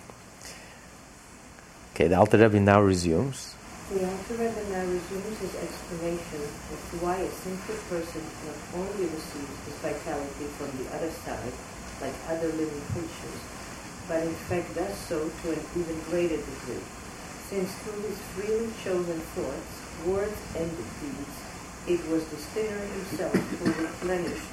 [1.93, 3.55] Okay, the Alter Rebbe now resumes.
[3.91, 4.07] The
[4.39, 6.39] Rebbe now resumes his explanation.
[6.71, 11.51] As to why a sinful person not only receives his vitality from the other side,
[11.99, 13.41] like other living creatures,
[14.07, 16.79] but in fact does so to an even greater degree,
[17.51, 19.75] since through his freely chosen thoughts,
[20.07, 20.71] words, and
[21.03, 21.35] deeds,
[21.83, 24.47] it was the sinner himself who replenished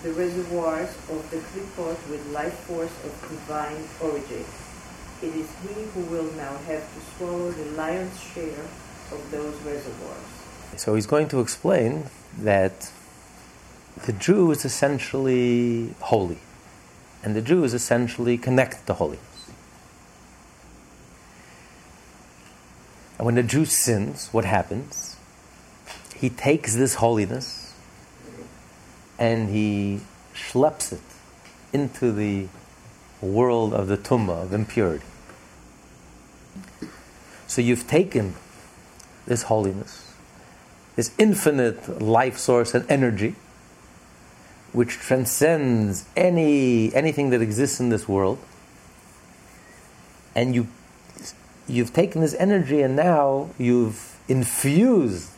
[0.00, 4.48] the reservoirs of the Klipot with life force of divine origin
[5.22, 8.64] it is he who will now have to swallow the lion's share
[9.12, 10.18] of those reservoirs.
[10.76, 12.06] So he's going to explain
[12.38, 12.90] that
[14.06, 16.38] the Jew is essentially holy,
[17.22, 19.50] and the Jew is essentially connected to holiness.
[23.18, 25.16] And when the Jew sins, what happens?
[26.16, 27.74] He takes this holiness
[29.18, 30.00] and he
[30.34, 31.00] schleps it
[31.72, 32.48] into the
[33.24, 35.04] world of the tumma, of impurity.
[37.46, 38.34] So you've taken
[39.26, 40.14] this holiness,
[40.96, 43.36] this infinite life source and energy,
[44.72, 48.38] which transcends any anything that exists in this world,
[50.34, 50.66] and you
[51.68, 55.30] you've taken this energy and now you've infused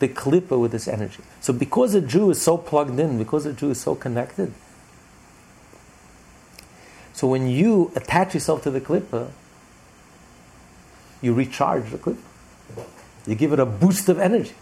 [0.00, 1.22] the klippa with this energy.
[1.40, 4.52] So because a Jew is so plugged in, because a Jew is so connected,
[7.20, 9.30] so when you attach yourself to the klippa,
[11.20, 12.16] you recharge the klippa.
[13.26, 14.54] You give it a boost of energy,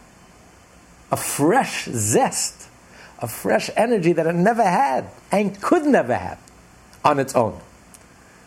[1.13, 2.69] a fresh zest,
[3.21, 6.41] a fresh energy that it never had and could never have
[7.05, 7.61] on its own.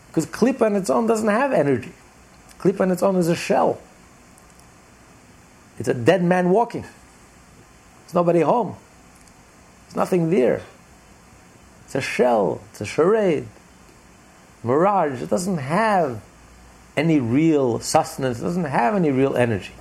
[0.07, 1.93] Because klippa on its own doesn't have energy.
[2.59, 3.80] Klippa on its own is a shell.
[5.80, 6.82] It's a dead man walking.
[6.82, 8.76] There's nobody home.
[9.86, 10.64] There's nothing there.
[11.86, 12.59] It's a shell.
[12.72, 13.47] It's a charade
[14.64, 15.22] mirage.
[15.22, 16.22] It doesn't have
[16.95, 18.39] any real sustenance.
[18.39, 19.74] It doesn't have any real energy.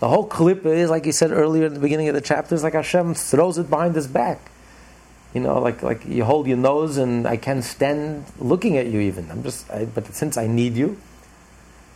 [0.00, 2.62] The whole clip is, like you said earlier in the beginning of the chapter, is
[2.62, 4.50] like Hashem throws it behind his back.
[5.32, 9.00] You know, like like you hold your nose and I can't stand looking at you
[9.00, 9.30] even.
[9.30, 10.98] I'm just, I, but since I need you,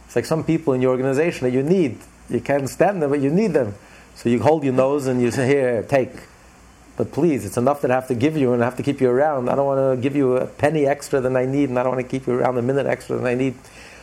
[0.06, 1.98] it's like some people in your organization that you need.
[2.28, 3.74] You can't stand them, but you need them.
[4.14, 6.12] So you hold your nose and you say, here, take.
[7.01, 9.01] But please, it's enough that I have to give you and I have to keep
[9.01, 9.48] you around.
[9.48, 11.94] I don't want to give you a penny extra than I need, and I don't
[11.94, 13.55] want to keep you around a minute extra than I need.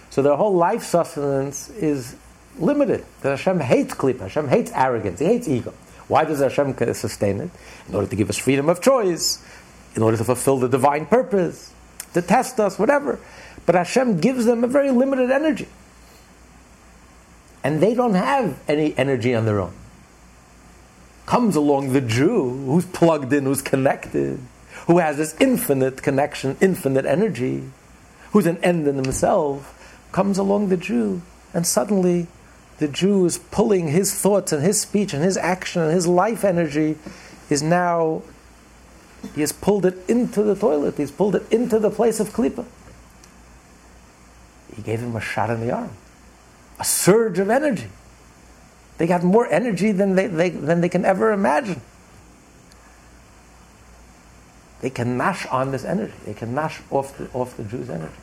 [0.10, 2.16] So their whole life sustenance is
[2.58, 3.06] limited.
[3.22, 4.22] That Hashem hates klippa.
[4.22, 5.20] Hashem hates arrogance.
[5.20, 5.76] He hates ego.
[6.08, 7.52] Why does Hashem sustain it?
[7.88, 9.46] In order to give us freedom of choice,
[9.96, 11.72] in order to fulfill the divine purpose,
[12.16, 13.20] to test us, whatever.
[13.68, 15.68] But Hashem gives them a very limited energy.
[17.64, 19.74] And they don't have any energy on their own
[21.28, 24.40] comes along the Jew who's plugged in, who's connected,
[24.88, 27.70] who has this infinite connection, infinite energy,
[28.32, 31.22] who's an end in himself, comes along the Jew,
[31.54, 32.28] and suddenly
[32.80, 36.46] the Jew is pulling his thoughts and his speech and his action and his life
[36.46, 36.98] energy
[37.50, 38.24] is now,
[39.36, 42.66] he has pulled it into the toilet, he's pulled it into the place of Klippa.
[44.76, 45.92] He gave him a shot in the arm,
[46.80, 47.90] a surge of energy.
[48.98, 51.82] They got more energy than they, they, than they can ever imagine.
[54.82, 56.14] They can mash on this energy.
[56.26, 58.14] They can mash off the, off the Jew's energy.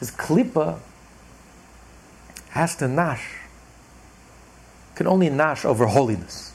[0.00, 0.78] This klipa
[2.50, 3.36] has to nash.
[4.94, 6.54] Can only nash over holiness.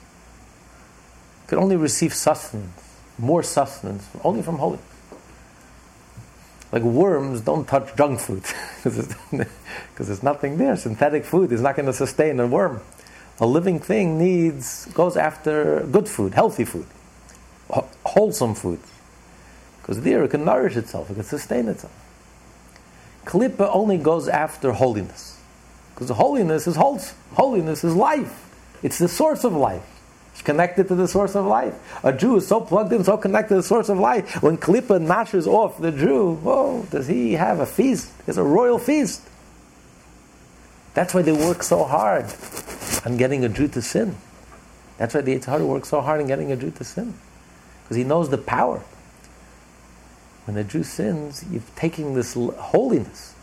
[1.48, 4.86] Can only receive sustenance, more sustenance, only from holiness.
[6.72, 8.44] Like worms don't touch junk food
[8.84, 10.76] because there's nothing there.
[10.78, 12.82] Synthetic food is not going to sustain a worm.
[13.40, 16.86] A living thing needs goes after good food, healthy food,
[18.06, 18.80] wholesome food,
[19.82, 21.94] because there it can nourish itself, it can sustain itself.
[23.26, 25.40] Klippa only goes after holiness,
[25.94, 27.18] because holiness is wholesome.
[27.34, 28.48] Holiness is life.
[28.84, 29.91] It's the source of life
[30.42, 31.74] connected to the source of life.
[32.04, 34.42] A Jew is so plugged in, so connected to the source of life.
[34.42, 38.12] When Klippa gnashes off the Jew, oh, does he have a feast?
[38.28, 39.22] It's a royal feast.
[40.94, 42.26] That's why they work so hard
[43.06, 44.18] on getting a Jew to sin.
[44.98, 47.14] That's why the Yitzhak works so hard on getting a Jew to sin.
[47.84, 48.84] Because he knows the power.
[50.46, 53.36] When a Jew sins, you're taking this holiness,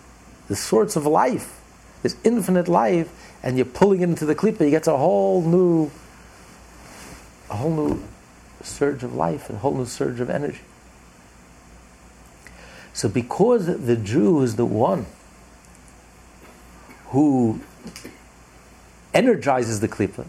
[0.48, 1.60] the source of life,
[2.02, 3.10] this infinite life,
[3.42, 5.90] and you're pulling it into the klipa, you get a whole new,
[7.50, 8.02] a whole new
[8.62, 10.60] surge of life, and a whole new surge of energy.
[12.92, 15.06] So, because the Jew is the one
[17.10, 17.60] who
[19.14, 20.26] energizes the klipa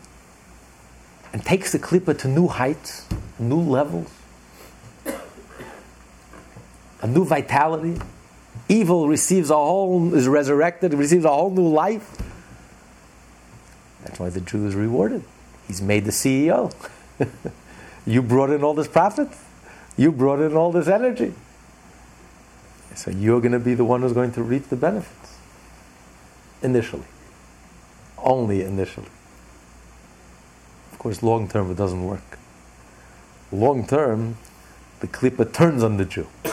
[1.33, 3.07] and takes the klipa to new heights,
[3.37, 4.11] new levels,
[7.01, 7.99] a new vitality.
[8.67, 12.21] Evil receives a whole, is resurrected, receives a whole new life.
[14.03, 15.23] That's why the Jew is rewarded.
[15.67, 16.73] He's made the CEO.
[18.05, 19.29] you brought in all this profit.
[19.97, 21.33] You brought in all this energy.
[22.95, 25.37] So you're going to be the one who's going to reap the benefits.
[26.61, 27.05] Initially.
[28.17, 29.09] Only initially.
[30.91, 32.37] Of course, long term it doesn't work.
[33.51, 34.37] Long term,
[34.99, 36.27] the klipa turns on the Jew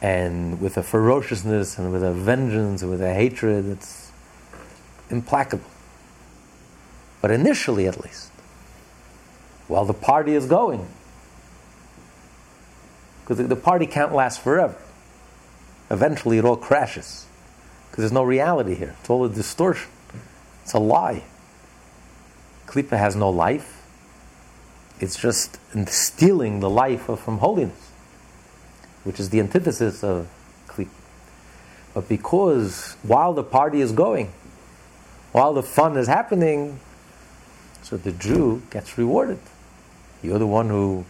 [0.00, 4.10] and with a ferociousness and with a vengeance and with a hatred that's
[5.10, 5.70] implacable.
[7.20, 8.30] But initially, at least,
[9.68, 10.86] while the party is going,
[13.22, 14.76] because the party can't last forever.
[15.90, 17.26] Eventually, it all crashes
[17.90, 18.94] because there's no reality here.
[19.00, 19.90] It's all a distortion.
[20.62, 21.22] It's a lie.
[22.66, 23.82] Klipa has no life.
[25.00, 25.58] It's just
[25.88, 27.86] stealing the life from holiness
[29.06, 30.26] which is the antithesis of
[30.66, 30.88] Kli.
[31.94, 34.32] But because while the party is going,
[35.30, 36.80] while the fun is happening,
[37.88, 39.38] so the Jew gets rewarded.
[40.20, 41.04] You're the one who,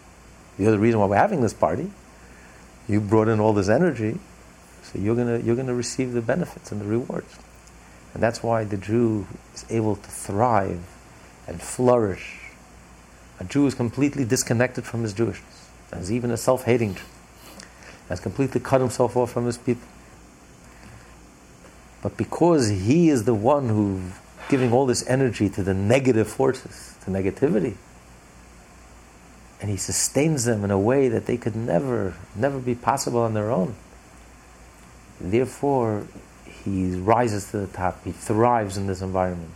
[0.59, 1.91] you're the reason why we're having this party.
[2.87, 4.18] You brought in all this energy,
[4.83, 7.35] so you're gonna you're gonna receive the benefits and the rewards.
[8.12, 10.83] And that's why the Jew is able to thrive
[11.47, 12.41] and flourish.
[13.41, 15.70] A Jew is completely disconnected from his Jewishness.
[15.93, 17.03] As even a self-hating Jew
[18.11, 19.89] has completely cut himself off from his people.
[22.03, 24.03] But because he is the one who
[24.49, 27.74] giving all this energy to the negative forces, to negativity,
[29.61, 33.34] and he sustains them in a way that they could never, never be possible on
[33.34, 33.74] their own.
[35.20, 36.07] Therefore,
[36.44, 38.05] he rises to the top.
[38.05, 39.53] He thrives in this environment,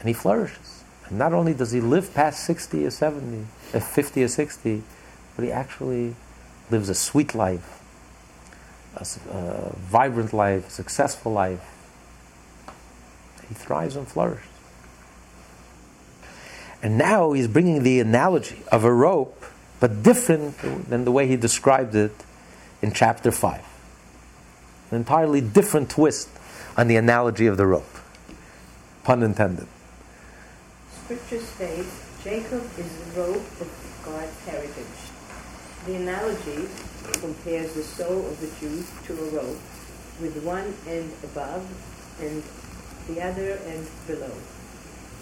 [0.00, 0.84] and he flourishes.
[1.06, 4.82] And not only does he live past sixty or seventy, uh, fifty or sixty,
[5.36, 6.16] but he actually
[6.70, 7.80] lives a sweet life,
[8.96, 11.73] a, a vibrant life, a successful life.
[13.48, 14.48] He thrives and flourishes.
[16.82, 19.42] And now he's bringing the analogy of a rope,
[19.80, 22.12] but different than the way he described it
[22.82, 23.60] in chapter 5.
[24.90, 26.28] An entirely different twist
[26.76, 27.88] on the analogy of the rope.
[29.02, 29.66] Pun intended.
[31.04, 35.10] Scripture states Jacob is the rope of God's heritage.
[35.86, 36.68] The analogy
[37.20, 39.60] compares the soul of the Jew to a rope,
[40.20, 41.64] with one end above
[42.20, 42.42] and
[43.06, 44.32] the other end below.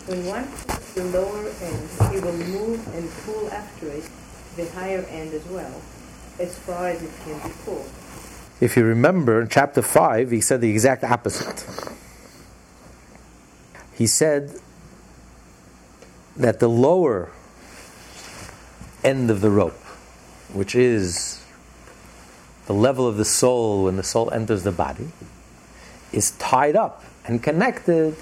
[0.06, 0.48] When one
[0.94, 4.08] the lower end, he will move and pull after it
[4.56, 5.80] the higher end as well,
[6.38, 7.88] as far as it can be pulled.
[8.60, 11.66] If you remember, in chapter 5, he said the exact opposite.
[13.94, 14.60] He said
[16.36, 17.30] that the lower
[19.02, 19.82] end of the rope
[20.52, 21.44] which is
[22.66, 25.08] the level of the soul when the soul enters the body,
[26.12, 28.16] is tied up and connected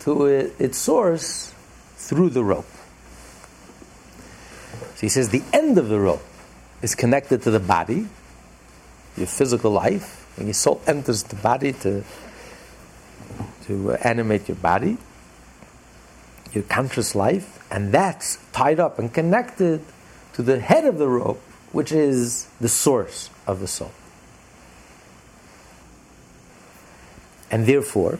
[0.00, 1.52] to it, its source
[1.96, 2.66] through the rope.
[4.94, 6.22] So he says the end of the rope
[6.82, 8.06] is connected to the body,
[9.16, 10.22] your physical life.
[10.36, 12.04] When your soul enters the body to,
[13.64, 14.98] to animate your body,
[16.52, 19.80] your conscious life, and that's tied up and connected
[20.34, 21.40] to the head of the rope,
[21.72, 23.92] which is the source of the soul.
[27.50, 28.18] And therefore,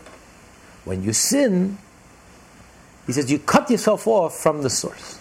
[0.87, 1.76] when you sin,
[3.07, 5.18] he says you cut yourself off from the source.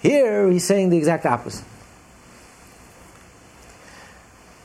[0.00, 1.64] Here, he's saying the exact opposite.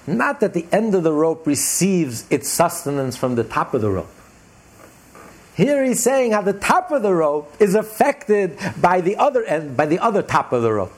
[0.07, 3.89] Not that the end of the rope receives its sustenance from the top of the
[3.89, 4.11] rope.
[5.55, 9.77] Here he's saying how the top of the rope is affected by the other end,
[9.77, 10.93] by the other top of the rope.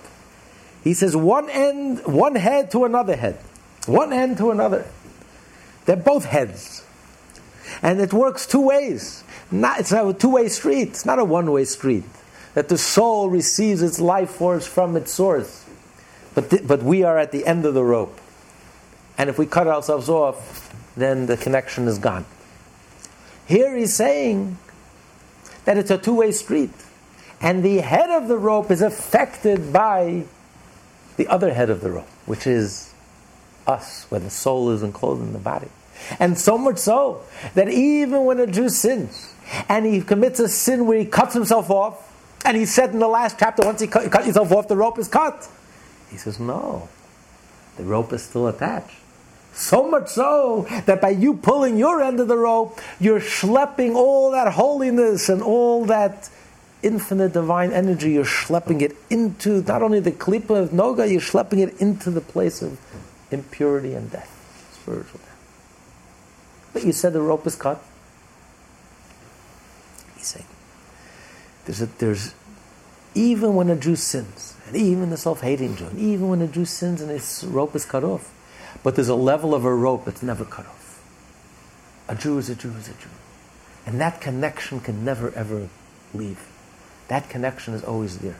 [0.83, 3.37] He says one end, one head to another head,
[3.87, 4.85] one end to another.
[5.85, 6.83] They're both heads.
[7.81, 9.23] And it works two ways.
[9.51, 12.03] Not, it's a two way street, it's not a one way street.
[12.53, 15.65] That the soul receives its life force from its source.
[16.33, 18.19] But, th- but we are at the end of the rope.
[19.17, 22.25] And if we cut ourselves off, then the connection is gone.
[23.45, 24.57] Here he's saying
[25.65, 26.71] that it's a two way street.
[27.41, 30.25] And the head of the rope is affected by
[31.17, 32.93] the other head of the rope, which is
[33.67, 35.69] us, where the soul is enclosed in the body.
[36.19, 37.21] And so much so
[37.53, 39.33] that even when a Jew sins
[39.69, 42.11] and he commits a sin where he cuts himself off,
[42.43, 44.99] and he said in the last chapter, once he cut, cut himself off, the rope
[44.99, 45.47] is cut.
[46.11, 46.89] He says, no,
[47.77, 48.97] the rope is still attached.
[49.53, 54.31] So much so that by you pulling your end of the rope, you're schlepping all
[54.31, 56.29] that holiness and all that
[56.83, 61.59] infinite divine energy, you're schlepping it into not only the klipa of Noga, you're schlepping
[61.59, 62.79] it into the place of
[63.35, 64.31] impurity and death,
[64.81, 65.31] spiritual death.
[66.73, 67.83] But you said the rope is cut.
[70.15, 70.47] He's saying,
[71.65, 72.33] there's, a, there's
[73.13, 76.65] even when a Jew sins, and even the self-hating Jew, and even when a Jew
[76.65, 78.33] sins and his rope is cut off,
[78.83, 81.01] but there's a level of a rope that's never cut off.
[82.07, 83.09] A Jew is a Jew is a Jew.
[83.85, 85.69] And that connection can never ever
[86.13, 86.45] leave.
[87.07, 88.37] That connection is always there.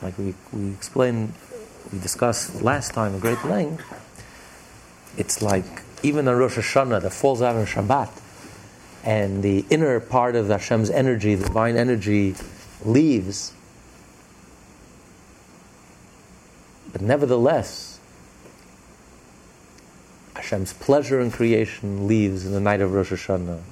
[0.00, 1.32] Like we, we explained,
[1.92, 3.84] we discussed last time a great length,
[5.16, 8.10] it's like even on Rosh Hashanah that falls out on Shabbat,
[9.04, 12.34] and the inner part of Hashem's energy, the divine energy,
[12.84, 13.52] leaves.
[16.92, 18.00] But nevertheless,
[20.34, 23.62] Hashem's pleasure in creation leaves in the night of Rosh Hashanah.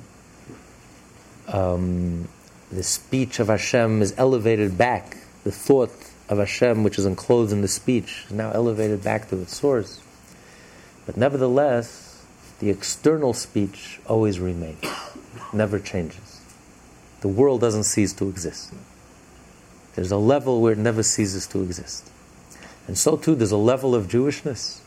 [1.49, 2.29] Um,
[2.71, 5.19] the speech of Hashem is elevated back.
[5.45, 5.93] The thought
[6.35, 10.03] of Hashem, which is enclosed in the speech, is now elevated back to its source.
[11.07, 12.25] But nevertheless,
[12.59, 14.85] the external speech always remains,
[15.53, 16.41] never changes.
[17.21, 18.75] The world doesn't cease to exist.
[19.95, 22.11] There's a level where it never ceases to exist.
[22.87, 24.81] And so too, there's a level of Jewishness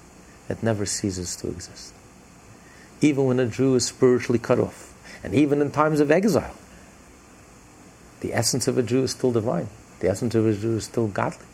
[0.47, 1.93] that never ceases to exist.
[2.99, 4.93] Even when a Jew is spiritually cut off,
[5.23, 6.55] and even in times of exile,
[8.19, 9.69] the essence of a Jew is still divine.
[9.99, 11.45] The essence of a Jew is still godly.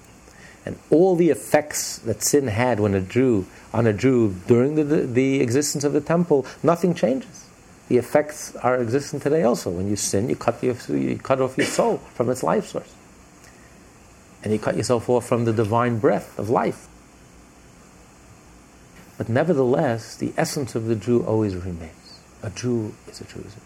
[0.65, 4.83] And all the effects that sin had when a Jew on a Jew during the,
[4.83, 7.47] the, the existence of the temple, nothing changes.
[7.89, 9.69] The effects are existent today also.
[9.69, 12.93] When you sin, you cut, you cut off your soul from its life source.
[14.43, 16.87] And you cut yourself off from the divine breath of life.
[19.17, 22.19] But nevertheless, the essence of the Jew always remains.
[22.41, 23.65] A Jew is a Jew is a Jew.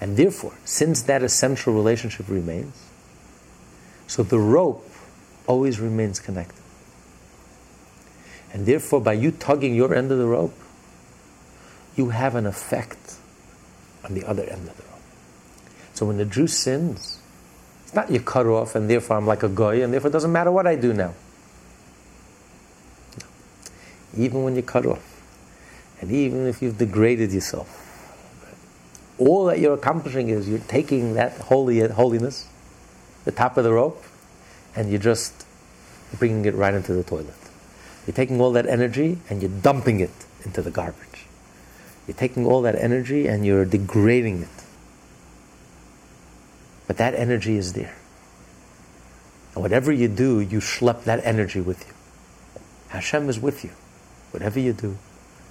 [0.00, 2.83] And therefore, since that essential relationship remains,
[4.06, 4.88] so the rope
[5.46, 6.60] always remains connected.
[8.52, 10.54] And therefore, by you tugging your end of the rope,
[11.96, 13.16] you have an effect
[14.04, 15.00] on the other end of the rope.
[15.94, 17.18] So when the Jew sins,
[17.82, 20.32] it's not you cut off and therefore I'm like a goy and therefore it doesn't
[20.32, 21.14] matter what I do now.
[23.18, 23.26] No.
[24.16, 25.10] Even when you cut off,
[26.00, 27.80] and even if you've degraded yourself,
[29.18, 32.48] all that you're accomplishing is you're taking that holy holiness,
[33.24, 34.02] the top of the rope,
[34.76, 35.46] and you're just
[36.18, 37.34] bringing it right into the toilet.
[38.06, 40.12] You're taking all that energy and you're dumping it
[40.44, 41.26] into the garbage.
[42.06, 44.64] You're taking all that energy and you're degrading it.
[46.86, 47.94] But that energy is there.
[49.54, 51.94] And whatever you do, you schlep that energy with you.
[52.88, 53.70] Hashem is with you.
[54.32, 54.98] Whatever you do,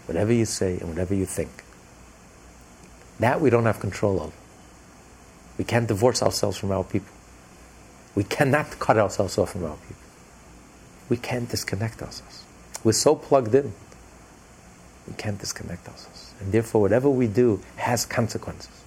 [0.06, 1.64] whatever you say, and whatever you think.
[3.20, 4.34] That we don't have control of.
[5.58, 7.14] We can't divorce ourselves from our people.
[8.16, 9.96] We cannot cut ourselves off from our people.
[11.10, 12.44] We can't disconnect ourselves.
[12.84, 13.74] We're so plugged in.
[15.08, 16.34] We can't disconnect ourselves.
[16.40, 18.84] And therefore, whatever we do has consequences.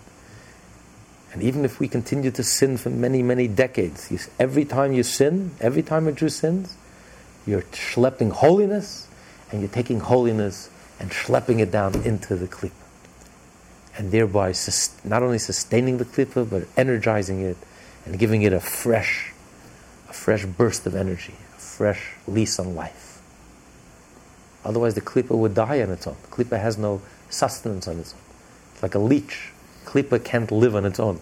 [1.33, 5.03] And even if we continue to sin for many, many decades, you, every time you
[5.03, 6.77] sin, every time a Jew sins,
[7.47, 9.07] you're schlepping holiness,
[9.51, 12.73] and you're taking holiness and schlepping it down into the klipa.
[13.99, 17.57] And thereby sus- not only sustaining the klipa, but energizing it
[18.07, 19.33] and giving it a fresh,
[20.09, 23.21] a fresh burst of energy, a fresh lease on life.
[24.65, 26.17] Otherwise, the klipa would die on its own.
[26.23, 28.21] The klipa has no sustenance on its own.
[28.73, 29.53] It's like a leech.
[29.85, 31.21] Klipa can't live on its own.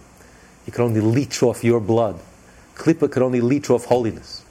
[0.65, 2.19] You can only leech off your blood.
[2.75, 4.43] Klipa can only leech off holiness.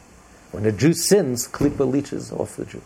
[0.52, 2.82] When a Jew sins, klipa leeches off the Jew.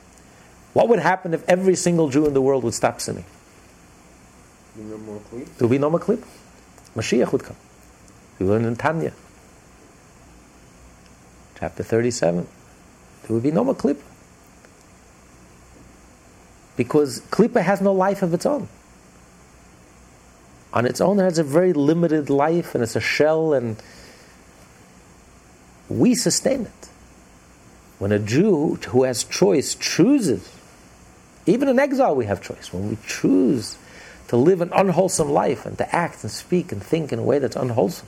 [0.73, 3.25] What would happen if every single Jew in the world would stop sinning?
[4.77, 5.57] No more klipa.
[5.57, 6.27] There would be no more klipa.
[6.97, 7.57] Mashiach would come.
[8.39, 9.13] We learn in Tanya,
[11.59, 12.47] chapter 37.
[13.23, 14.03] There would be no more klipa.
[16.77, 18.69] Because klipa has no life of its own.
[20.73, 23.83] On its own, it has a very limited life and it's a shell, and
[25.89, 26.89] we sustain it.
[27.99, 30.49] When a Jew who has choice chooses,
[31.47, 32.73] even in exile, we have choice.
[32.73, 33.77] When we choose
[34.29, 37.39] to live an unwholesome life and to act and speak and think in a way
[37.39, 38.07] that's unwholesome,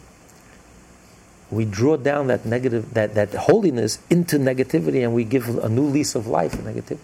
[1.50, 5.82] we draw down that negative, that, that holiness into negativity, and we give a new
[5.82, 6.98] lease of life in negativity.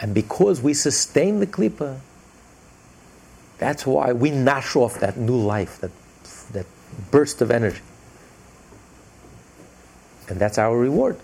[0.00, 2.00] And because we sustain the klipa,
[3.56, 5.90] that's why we nash off that new life, that,
[6.52, 6.66] that
[7.10, 7.80] burst of energy.
[10.28, 11.18] And that's our reward.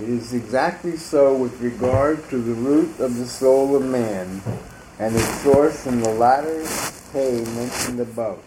[0.00, 4.40] It is exactly so with regard to the root of the soul of man
[4.98, 6.64] and its source in the latter
[7.14, 8.42] hay mentioned above.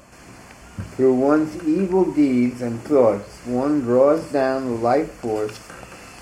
[0.95, 5.57] Through one's evil deeds and thoughts, one draws down the life force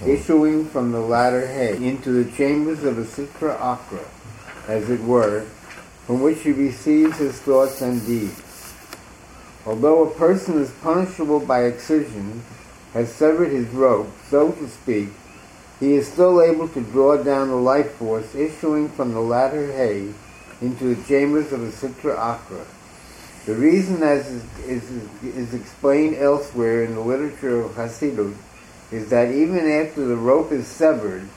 [0.06, 4.06] issuing from the latter head into the chambers of a Sitra Akra,
[4.68, 5.42] as it were,
[6.06, 8.74] from which he receives his thoughts and deeds.
[9.66, 12.44] Although a person is punishable by excision,
[12.94, 15.10] has severed his rope, so to speak,
[15.80, 20.14] he is still able to draw down the life force issuing from the latter hay
[20.62, 22.66] into the chambers of the Sitra Akra.
[23.46, 28.36] The reason, as is, is, is explained elsewhere in the literature of Hasidut,
[28.92, 31.28] is that even after the rope is severed,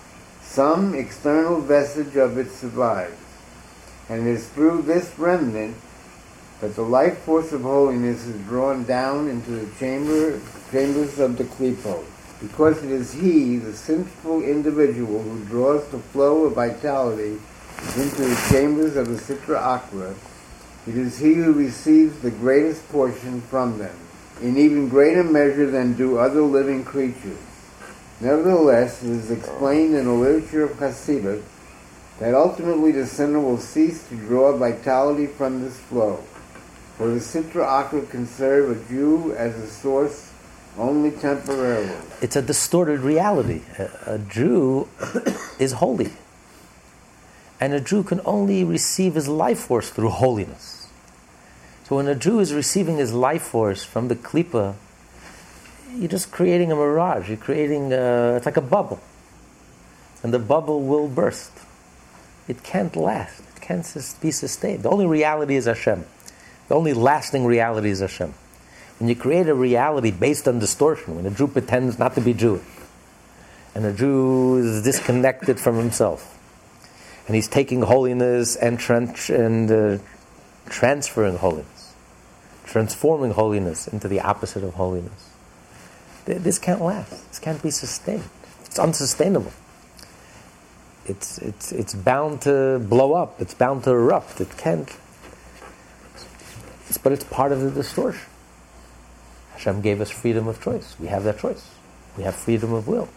[0.43, 3.17] some external vestige of it survives.
[4.09, 5.77] And it is through this remnant
[6.61, 10.41] that the life force of holiness is drawn down into the chamber,
[10.71, 12.05] chambers of the klipo.
[12.41, 17.39] Because it is he, the sinful individual, who draws the flow of vitality
[17.97, 20.15] into the chambers of the Sitra Akra,
[20.87, 23.97] it is he who receives the greatest portion from them,
[24.41, 27.39] in even greater measure than do other living creatures.
[28.21, 31.43] Nevertheless, it is explained in the literature of Hasidut
[32.19, 36.17] that ultimately the sinner will cease to draw vitality from this flow.
[36.97, 40.33] For the Sitra Akra can serve a Jew as a source
[40.77, 41.95] only temporarily.
[42.21, 43.63] It's a distorted reality.
[43.79, 44.89] A, a Jew
[45.61, 46.13] is holy.
[47.61, 50.89] And a Jew can only receive his life force through holiness.
[51.85, 54.75] So when a Jew is receiving his life force from the klipa,
[55.97, 57.29] you're just creating a mirage.
[57.29, 59.01] You're creating a, it's like a bubble.
[60.23, 61.53] And the bubble will burst.
[62.47, 63.41] It can't last.
[63.41, 64.83] It can't be sustained.
[64.83, 66.05] The only reality is Hashem.
[66.69, 68.35] The only lasting reality is Hashem.
[68.99, 72.35] When you create a reality based on distortion, when a Jew pretends not to be
[72.35, 72.63] Jewish,
[73.75, 76.38] and a Jew is disconnected from himself,
[77.29, 78.81] and he's taking holiness and,
[79.29, 79.99] and uh,
[80.71, 81.93] transferring holiness,
[82.65, 85.29] transforming holiness into the opposite of holiness.
[86.25, 87.11] Th- This can't last.
[87.29, 88.25] This can't be sustained.
[88.65, 89.53] It's unsustainable.
[91.05, 93.41] It's, it's, it's bound to blow up.
[93.43, 94.41] It's bound to erupt.
[94.41, 94.91] It can't.
[96.89, 98.27] It's, but it's part of the distortion.
[99.53, 100.97] Hashem gave us freedom of choice.
[100.99, 101.69] We have that choice.
[102.17, 103.11] We have freedom of will.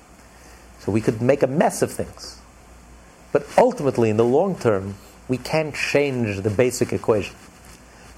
[0.80, 2.41] So we could make a mess of things.
[3.32, 4.96] But ultimately, in the long term,
[5.28, 7.36] we can't change the basic equation.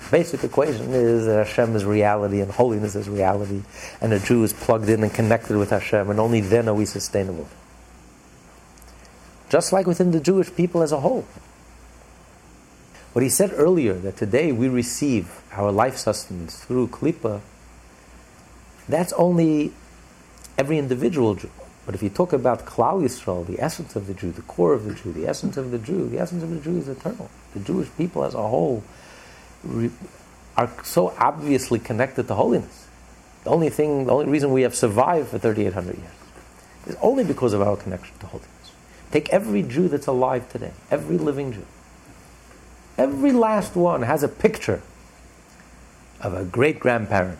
[0.06, 3.62] The basic equation is that Hashem is reality and holiness is reality,
[4.02, 6.86] and a Jew is plugged in and connected with Hashem, and only then are we
[6.86, 7.48] sustainable.
[9.50, 11.26] Just like within the Jewish people as a whole.
[13.14, 17.42] What he said earlier, that today we receive our life sustenance through Klippa,
[18.90, 19.72] that's only
[20.58, 21.52] every individual Jew.
[21.86, 24.86] But if you talk about Klal Yisrael, the essence of the Jew, the core of
[24.86, 27.30] the Jew, the essence of the Jew, the essence of the Jew is eternal.
[27.54, 28.84] The Jewish people as a whole
[29.64, 29.92] re-
[30.56, 32.88] are so obviously connected to holiness.
[33.44, 36.08] The only thing, the only reason we have survived for 3,800 years
[36.88, 38.50] is only because of our connection to holiness.
[39.12, 41.66] Take every Jew that's alive today, every living Jew.
[42.98, 44.82] Every last one has a picture
[46.22, 47.40] of a great grandparent,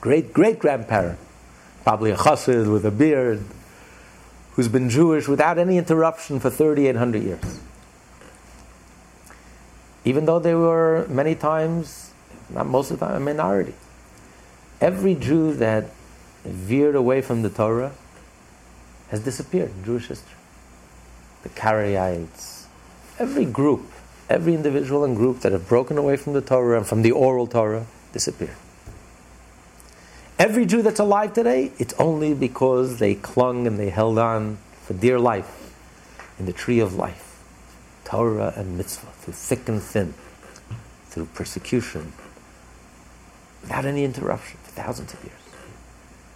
[0.00, 1.18] great great grandparent,
[1.84, 3.44] probably a chassid with a beard,
[4.56, 7.60] who's been Jewish without any interruption for 3,800 years.
[10.04, 12.10] Even though they were many times,
[12.48, 13.74] not most of the time, a minority.
[14.80, 15.90] Every Jew that
[16.44, 17.92] veered away from the Torah
[19.10, 20.36] has disappeared in Jewish history.
[21.42, 22.64] The Karaites,
[23.18, 23.92] every group,
[24.30, 27.46] every individual and group that have broken away from the Torah and from the oral
[27.46, 28.56] Torah disappeared.
[30.38, 34.92] Every Jew that's alive today, it's only because they clung and they held on for
[34.92, 35.74] dear life
[36.38, 37.42] in the tree of life.
[38.04, 40.12] Torah and mitzvah, through thick and thin,
[41.06, 42.12] through persecution,
[43.62, 45.34] without any interruption for thousands of years.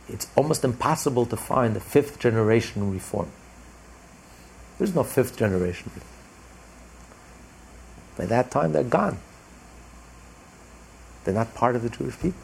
[0.09, 3.31] It's almost impossible to find a fifth generation reform.
[4.79, 5.91] There's no fifth generation.
[8.17, 9.19] By that time, they're gone.
[11.25, 12.41] They're not part of the Jewish people.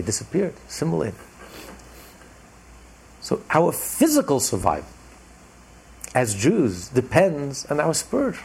[0.00, 1.20] They disappeared, assimilated.
[3.20, 4.88] So our physical survival
[6.14, 8.36] as Jews depends on our spirit,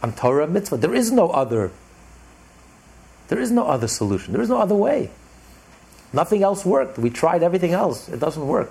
[0.00, 0.76] on Torah mitzvah.
[0.76, 1.72] There is no other.
[3.26, 4.32] There is no other solution.
[4.32, 5.10] There is no other way.
[6.12, 6.96] Nothing else worked.
[6.96, 8.08] We tried everything else.
[8.08, 8.70] It doesn't work.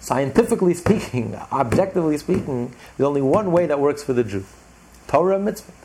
[0.00, 4.46] Scientifically speaking, objectively speaking, there's only one way that works for the Jew
[5.06, 5.83] Torah mitzvah.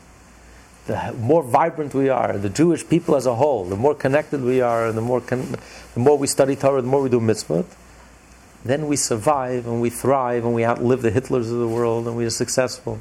[0.86, 4.60] The more vibrant we are, the Jewish people as a whole, the more connected we
[4.60, 5.56] are, and the more, con-
[5.94, 7.66] the more we study Torah, the more we do mitzvot,
[8.64, 12.16] then we survive and we thrive and we outlive the Hitlers of the world and
[12.16, 13.00] we are successful.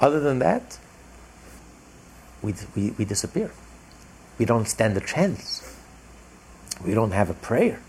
[0.00, 0.78] Other than that,
[2.42, 3.50] we, we, we disappear.
[4.38, 5.62] We don't stand a chance.
[6.84, 7.80] We don't have a prayer.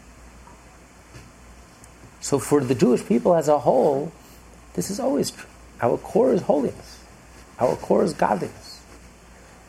[2.21, 4.11] So, for the Jewish people as a whole,
[4.73, 5.49] this is always true.
[5.81, 6.94] Our core is holiness,
[7.59, 8.81] our core is godliness.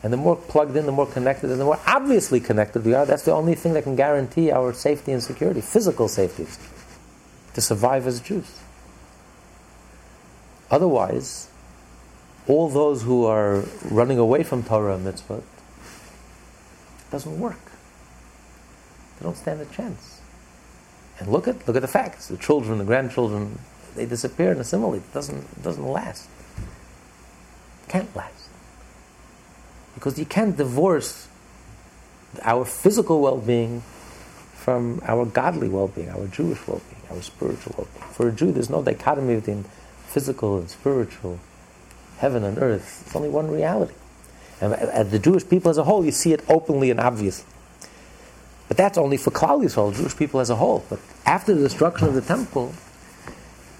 [0.03, 3.05] And the more plugged in, the more connected, and the more obviously connected we are,
[3.05, 6.45] that's the only thing that can guarantee our safety and security, physical safety,
[7.53, 8.59] to survive as Jews.
[10.69, 11.49] Otherwise,
[12.47, 15.41] all those who are running away from Torah and mitzvah,
[17.09, 17.71] doesn't work.
[19.17, 20.21] They don't stand a chance.
[21.19, 22.27] And look at look at the facts.
[22.27, 23.59] The children, the grandchildren,
[23.95, 25.01] they disappear and assimilate.
[25.01, 26.29] It doesn't it doesn't last.
[27.87, 28.49] Can't last.
[29.95, 31.27] Because you can't divorce
[32.43, 33.81] our physical well being
[34.53, 38.13] from our godly well being, our Jewish well being, our spiritual well being.
[38.13, 39.65] For a Jew, there's no dichotomy between
[40.05, 41.39] physical and spiritual,
[42.17, 43.03] heaven and earth.
[43.05, 43.93] It's only one reality.
[44.59, 47.45] And as the Jewish people as a whole, you see it openly and obviously.
[48.67, 50.83] But that's only for Klal Yisrael, Jewish people as a whole.
[50.89, 52.73] But after the destruction of the temple,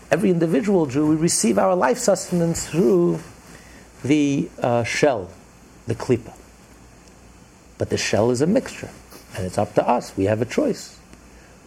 [0.10, 3.20] every individual Jew, we receive our life sustenance through
[4.08, 5.30] the uh, shell,
[5.86, 6.34] the klipa.
[7.78, 8.90] But the shell is a mixture,
[9.36, 10.16] and it's up to us.
[10.18, 10.98] We have a choice.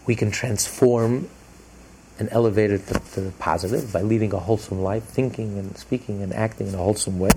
[0.06, 1.28] We can transform
[2.18, 6.22] and elevate it to, to the positive by leading a wholesome life, thinking and speaking
[6.22, 7.30] and acting in a wholesome way.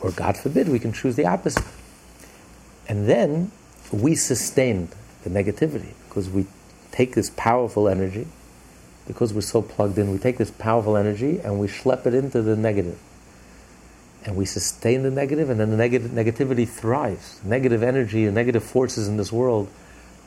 [0.00, 1.64] Or, God forbid, we can choose the opposite.
[2.88, 3.50] And then
[3.92, 4.88] we sustain
[5.24, 6.46] the negativity because we
[6.90, 8.26] take this powerful energy,
[9.06, 12.42] because we're so plugged in, we take this powerful energy and we schlep it into
[12.42, 12.98] the negative.
[14.28, 17.40] And we sustain the negative, and then the negativity thrives.
[17.42, 19.70] Negative energy and negative forces in this world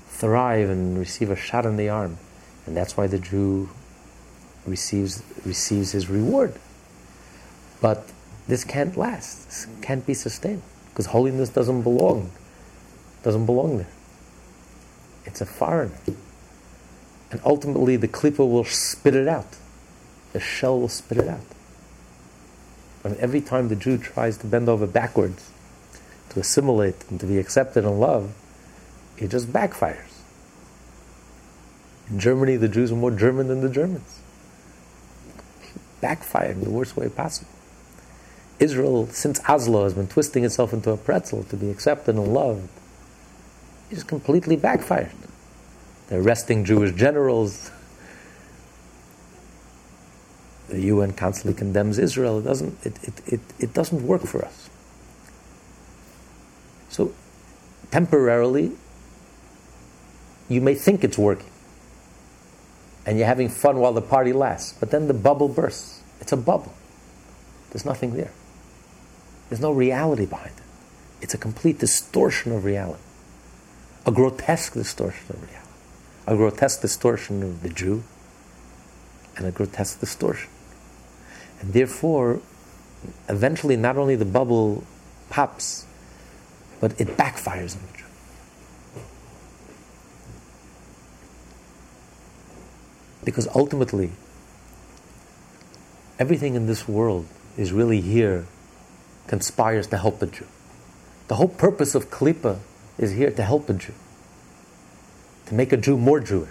[0.07, 2.17] thrive and receive a shot in the arm.
[2.65, 3.69] And that's why the Jew
[4.65, 6.55] receives, receives his reward.
[7.79, 8.11] But
[8.47, 12.31] this can't last, this can't be sustained, because holiness doesn't belong
[13.23, 13.87] doesn't belong there.
[15.25, 15.91] It's a foreign.
[17.29, 19.57] And ultimately, the klipa will spit it out.
[20.33, 21.41] The shell will spit it out.
[23.03, 25.49] Mean, every time the Jew tries to bend over backwards
[26.29, 28.33] to assimilate and to be accepted and loved,
[29.17, 30.11] it just backfires.
[32.09, 34.19] In Germany, the Jews are more German than the Germans.
[36.01, 37.49] Backfire in the worst way possible.
[38.59, 42.69] Israel, since Oslo, has been twisting itself into a pretzel to be accepted and loved
[43.89, 45.11] It just completely backfired.
[46.07, 47.71] They're arresting Jewish generals.
[50.71, 52.39] The UN constantly condemns Israel.
[52.39, 54.69] It doesn't, it, it, it, it doesn't work for us.
[56.89, 57.13] So,
[57.91, 58.71] temporarily,
[60.49, 61.49] you may think it's working.
[63.05, 64.77] And you're having fun while the party lasts.
[64.79, 66.01] But then the bubble bursts.
[66.19, 66.73] It's a bubble.
[67.71, 68.31] There's nothing there.
[69.49, 70.63] There's no reality behind it.
[71.21, 73.01] It's a complete distortion of reality
[74.05, 75.67] a grotesque distortion of reality,
[76.27, 78.03] a grotesque distortion of the Jew,
[79.37, 80.49] and a grotesque distortion.
[81.61, 82.41] And therefore,
[83.29, 84.83] eventually, not only the bubble
[85.29, 85.85] pops,
[86.79, 88.05] but it backfires on the Jew.
[93.23, 94.11] Because ultimately,
[96.17, 98.47] everything in this world is really here,
[99.27, 100.47] conspires to help the Jew.
[101.27, 102.59] The whole purpose of Klippa
[102.97, 103.93] is here to help a Jew,
[105.45, 106.49] to make a Jew more Jewish,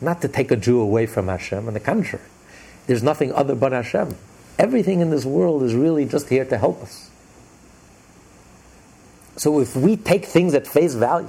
[0.00, 1.68] not to take a Jew away from Hashem.
[1.68, 2.24] On the contrary,
[2.86, 4.16] there's nothing other but Hashem.
[4.58, 7.10] Everything in this world is really just here to help us.
[9.36, 11.28] So if we take things at face value,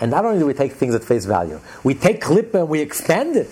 [0.00, 2.80] and not only do we take things at face value, we take Klippa and we
[2.80, 3.50] expand it.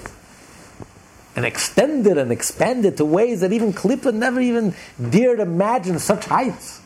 [1.34, 4.74] And extend it and expand it to ways that even Klippa never even
[5.11, 6.80] dared imagine such heights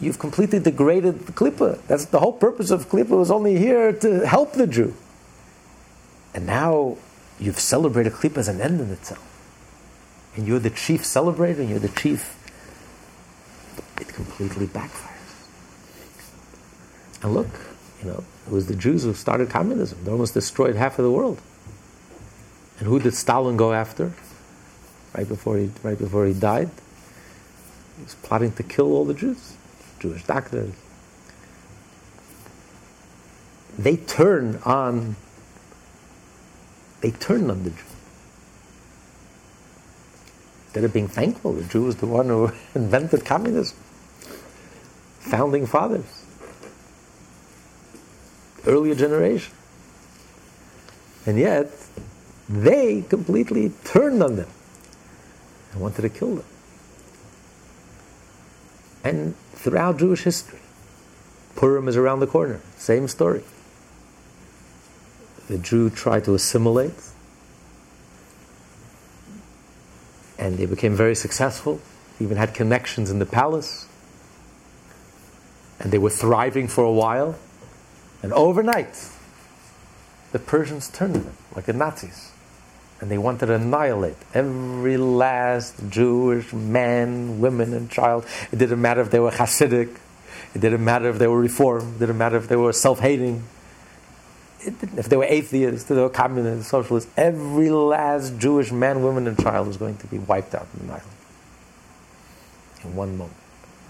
[0.00, 1.80] you've completely degraded the klipa.
[1.86, 4.94] That's the whole purpose of klipa was only here to help the Jew.
[6.34, 6.96] And now
[7.38, 9.24] you've celebrated klipa as an end in itself.
[10.36, 12.36] And you're the chief celebrator, and you're the chief.
[14.00, 15.08] It completely backfires.
[17.22, 17.48] And look,
[18.02, 19.98] you know, it was the Jews who started communism.
[20.04, 21.40] They almost destroyed half of the world.
[22.78, 24.12] And who did Stalin go after?
[25.16, 26.70] Right before he, right before he died,
[27.96, 29.56] he was plotting to kill all the Jews.
[29.98, 30.72] Jewish doctors.
[33.76, 35.16] They turn on
[37.00, 37.76] they turned on the Jew.
[40.66, 43.76] Instead of being thankful, the Jew was the one who invented communism.
[45.20, 46.24] Founding fathers.
[48.66, 49.52] Earlier generation.
[51.26, 51.70] And yet,
[52.48, 54.48] they completely turned on them
[55.72, 56.46] and wanted to kill them.
[59.04, 60.58] And throughout Jewish history,
[61.56, 62.60] Purim is around the corner.
[62.76, 63.42] Same story.
[65.48, 66.92] The Jew tried to assimilate,
[70.38, 71.80] and they became very successful,
[72.20, 73.86] even had connections in the palace,
[75.80, 77.38] and they were thriving for a while.
[78.22, 79.08] And overnight,
[80.32, 82.32] the Persians turned them, like the Nazis.
[83.00, 88.26] And they wanted to annihilate every last Jewish man, woman, and child.
[88.50, 89.96] It didn't matter if they were Hasidic,
[90.54, 93.44] it didn't matter if they were Reformed, it didn't matter if they were self hating,
[94.60, 97.10] if they were atheists, if they were communists, socialists.
[97.16, 100.94] Every last Jewish man, woman, and child was going to be wiped out in the
[100.94, 101.10] island.
[102.84, 103.36] In one moment,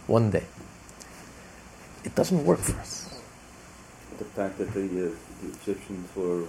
[0.07, 0.45] one day.
[2.05, 3.21] It doesn't work for us.
[4.19, 5.11] The fact that the, uh,
[5.43, 6.45] the Egyptians were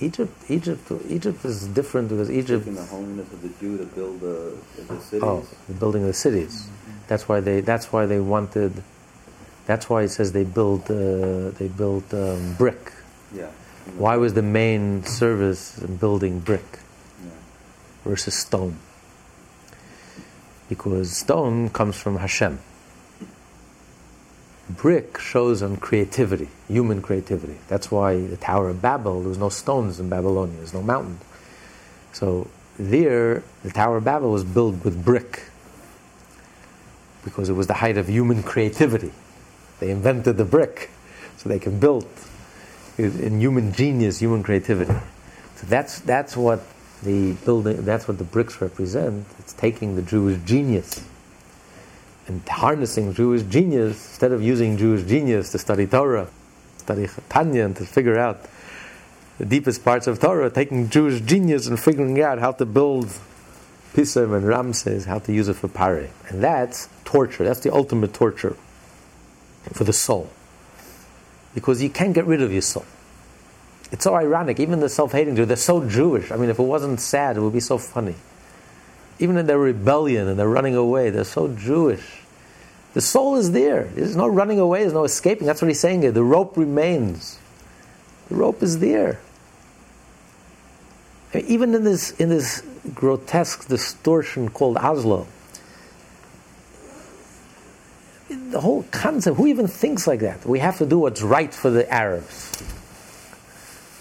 [0.00, 2.64] Egypt, Egypt, Egypt is different because Egypt.
[2.64, 4.56] taking the holiness of the Jew to build uh,
[4.88, 5.22] the cities.
[5.22, 6.68] Oh, the building of the cities.
[7.06, 7.60] That's why they.
[7.60, 8.82] That's why they wanted.
[9.66, 10.90] That's why it says they built.
[10.90, 12.92] Uh, they built um, brick.
[13.34, 13.50] Yeah.
[13.96, 16.78] Why was the main service building brick
[17.24, 17.30] Yeah.
[18.04, 18.76] versus stone?
[20.68, 22.58] Because stone comes from Hashem.
[24.68, 27.56] Brick shows on creativity, human creativity.
[27.68, 31.18] That's why the Tower of Babel, there was no stones in Babylonia, there's no mountain.
[32.12, 32.46] So
[32.78, 35.42] there, the Tower of Babel was built with brick
[37.24, 39.10] because it was the height of human creativity.
[39.80, 40.90] They invented the brick
[41.38, 42.06] so they can build
[42.98, 44.92] in human genius, human creativity.
[45.56, 46.62] So that's, that's what
[47.02, 49.26] the building, that's what the bricks represent.
[49.38, 51.02] It's taking the Jewish genius
[52.28, 56.28] and harnessing Jewish genius instead of using Jewish genius to study Torah,
[56.76, 58.44] study Tanya, and to figure out
[59.38, 63.08] the deepest parts of Torah, taking Jewish genius and figuring out how to build
[63.94, 66.10] Pisam and Ramses, how to use it for Pare.
[66.28, 67.44] And that's torture.
[67.44, 68.56] That's the ultimate torture
[69.72, 70.30] for the soul.
[71.54, 72.84] Because you can't get rid of your soul.
[73.92, 74.60] It's so ironic.
[74.60, 76.30] Even the self-hating Jew, they're so Jewish.
[76.30, 78.14] I mean, if it wasn't sad, it would be so funny.
[79.18, 82.22] Even in their rebellion and they're running away, they're so Jewish.
[82.94, 83.84] The soul is there.
[83.94, 84.80] There's no running away.
[84.80, 85.46] There's no escaping.
[85.46, 86.12] That's what he's saying here.
[86.12, 87.38] The rope remains.
[88.28, 89.20] The rope is there.
[91.34, 92.62] Even in this in this
[92.94, 95.28] grotesque distortion called Oslo,
[98.30, 99.36] the whole concept.
[99.36, 100.44] Who even thinks like that?
[100.44, 102.62] We have to do what's right for the Arabs,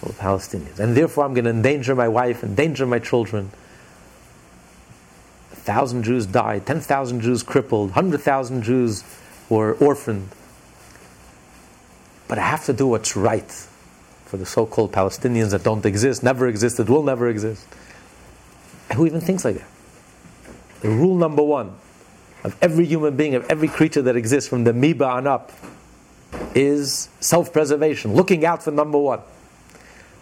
[0.02, 3.52] or the Palestinians, and therefore I'm going to endanger my wife, endanger my children.
[5.52, 9.04] A thousand Jews died, ten thousand Jews crippled, hundred thousand Jews
[9.50, 10.30] were orphaned.
[12.28, 13.52] But I have to do what's right
[14.26, 17.66] for the so-called Palestinians that don't exist, never existed, will never exist.
[18.96, 19.68] Who even thinks like that?
[20.82, 21.76] The rule number one
[22.44, 25.52] of every human being, of every creature that exists from the amoeba on up,
[26.56, 29.22] is self preservation, looking out for number one.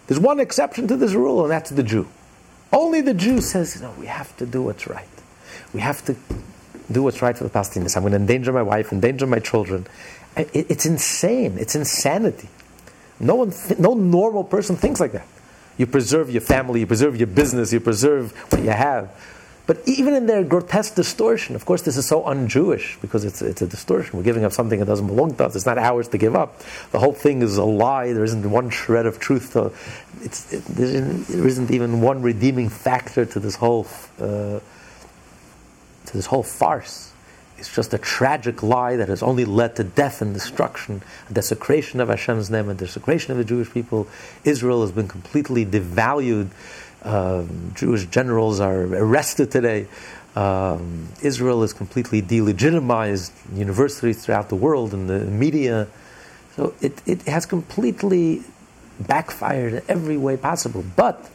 [0.07, 2.07] There's one exception to this rule, and that's the Jew.
[2.72, 5.07] Only the Jew says, no, we have to do what's right.
[5.74, 6.15] We have to
[6.91, 7.95] do what's right for the Palestinians.
[7.95, 9.88] I'm going to endanger my wife, endanger my children.
[10.36, 11.57] It's insane.
[11.57, 12.47] It's insanity.
[13.20, 15.28] No one, no normal person thinks like that.
[15.78, 19.11] You preserve your family, you preserve your business, you preserve what you have.
[19.68, 23.61] But even in their grotesque distortion, of course, this is so un-Jewish because it's, it's
[23.61, 24.18] a distortion.
[24.18, 25.57] We're giving up something that doesn't belong to us.
[25.57, 26.63] It's not ours to give up.
[26.91, 28.13] The whole thing is a lie.
[28.13, 29.53] There isn't one shred of truth.
[29.53, 29.74] To,
[30.22, 33.86] it's, it, there, isn't, there isn't even one redeeming factor to this whole
[34.20, 34.61] uh,
[36.07, 37.11] to this whole farce.
[37.57, 41.99] It's just a tragic lie that has only led to death and destruction, a desecration
[41.99, 44.07] of Hashem's name, a desecration of the Jewish people.
[44.43, 46.49] Israel has been completely devalued.
[47.04, 49.88] Um, Jewish generals are arrested today.
[50.36, 53.32] Um, Israel is completely delegitimized.
[53.56, 55.88] Universities throughout the world and the media.
[56.56, 58.43] So it, it has completely
[59.00, 60.84] backfired in every way possible.
[60.95, 61.30] But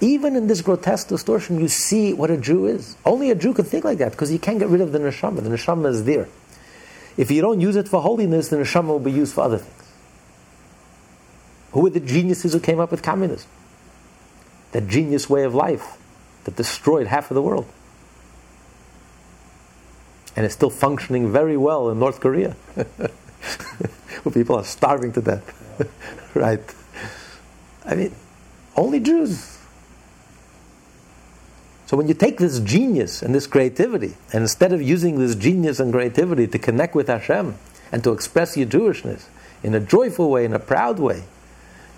[0.00, 2.96] even in this grotesque distortion, you see what a Jew is.
[3.04, 5.42] Only a Jew can think like that because you can't get rid of the neshama.
[5.42, 6.28] The neshama is there.
[7.16, 9.72] If you don't use it for holiness, the neshama will be used for other things.
[11.72, 13.48] Who were the geniuses who came up with communism?
[14.76, 15.96] That genius way of life
[16.44, 17.64] that destroyed half of the world.
[20.36, 26.30] And it's still functioning very well in North Korea, where people are starving to death.
[26.34, 26.60] right?
[27.86, 28.14] I mean,
[28.76, 29.56] Only Jews.
[31.86, 35.80] So when you take this genius and this creativity, and instead of using this genius
[35.80, 37.54] and creativity to connect with Hashem
[37.92, 39.24] and to express your Jewishness
[39.62, 41.22] in a joyful way, in a proud way,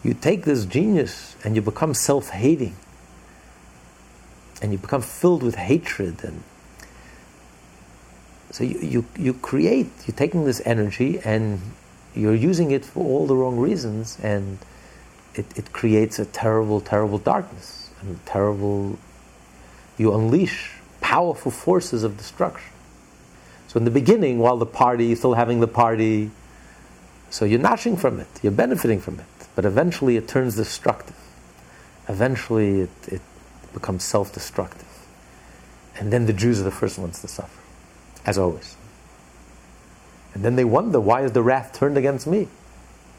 [0.02, 2.76] you take this genius and you become self-hating.
[4.60, 6.42] And you become filled with hatred and
[8.50, 11.60] so you, you, you create, you're taking this energy and
[12.14, 14.58] you're using it for all the wrong reasons and
[15.34, 18.98] it, it creates a terrible, terrible darkness and terrible
[19.98, 22.72] you unleash powerful forces of destruction.
[23.66, 26.30] So in the beginning, while the party, still having the party,
[27.30, 31.16] so you're notching from it, you're benefiting from it, but eventually it turns destructive.
[32.08, 33.22] Eventually it, it
[33.74, 34.86] becomes self-destructive.
[35.96, 37.60] And then the Jews are the first ones to suffer,
[38.24, 38.76] as always.
[40.32, 42.46] And then they wonder, why is the wrath turned against me?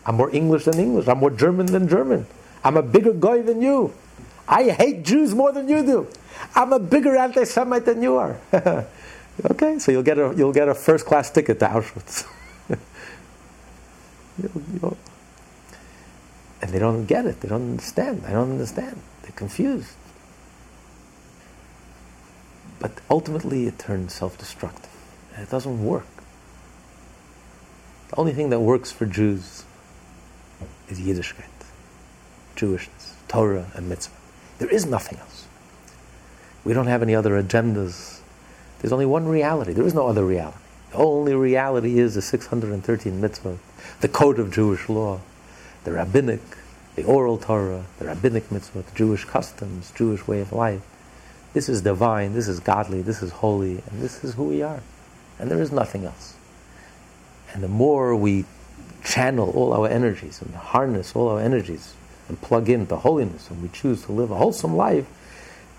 [0.05, 1.09] I'm more English than English.
[1.09, 2.25] I'm more German than German.
[2.63, 3.93] I'm a bigger guy than you.
[4.47, 6.07] I hate Jews more than you do.
[6.55, 8.39] I'm a bigger anti-Semite than you are.
[9.51, 12.25] okay, so you'll get a you'll get a first class ticket to Auschwitz.
[14.41, 14.97] you'll, you'll,
[16.61, 17.41] and they don't get it.
[17.41, 18.23] They don't understand.
[18.27, 19.01] I don't understand.
[19.23, 19.95] They're confused.
[22.79, 24.89] But ultimately, it turns self-destructive.
[25.35, 26.07] And it doesn't work.
[28.09, 29.63] The only thing that works for Jews
[30.89, 31.43] is Yiddishkeit,
[32.55, 34.15] Jewishness, Torah, and mitzvah.
[34.57, 35.47] There is nothing else.
[36.63, 38.19] We don't have any other agendas.
[38.79, 39.73] There's only one reality.
[39.73, 40.57] There is no other reality.
[40.91, 43.59] The only reality is the 613 mitzvah,
[44.01, 45.21] the code of Jewish law,
[45.83, 46.41] the rabbinic,
[46.95, 50.81] the oral Torah, the rabbinic mitzvah, the Jewish customs, Jewish way of life.
[51.53, 54.81] This is divine, this is godly, this is holy, and this is who we are.
[55.39, 56.35] And there is nothing else.
[57.53, 58.45] And the more we
[59.03, 61.93] channel all our energies and harness all our energies
[62.27, 65.07] and plug into holiness and we choose to live a wholesome life,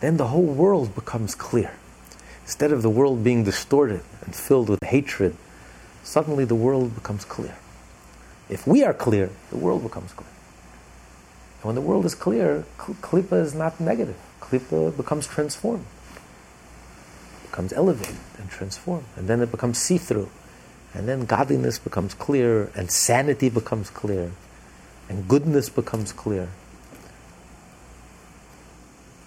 [0.00, 1.72] then the whole world becomes clear.
[2.44, 5.36] Instead of the world being distorted and filled with hatred,
[6.02, 7.56] suddenly the world becomes clear.
[8.50, 10.28] If we are clear, the world becomes clear.
[11.58, 14.16] And when the world is clear, Klipa is not negative.
[14.40, 15.86] Klipa becomes transformed,
[17.42, 19.04] becomes elevated and transformed.
[19.16, 20.28] And then it becomes see through.
[20.92, 24.32] And then godliness becomes clear, and sanity becomes clear,
[25.08, 26.48] and goodness becomes clear.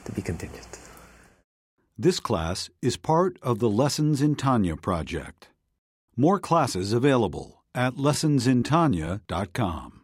[0.04, 0.68] To be continued.
[1.98, 5.48] This class is part of the Lessons in Tanya project.
[6.18, 10.03] More classes available at lessonsintanya.com.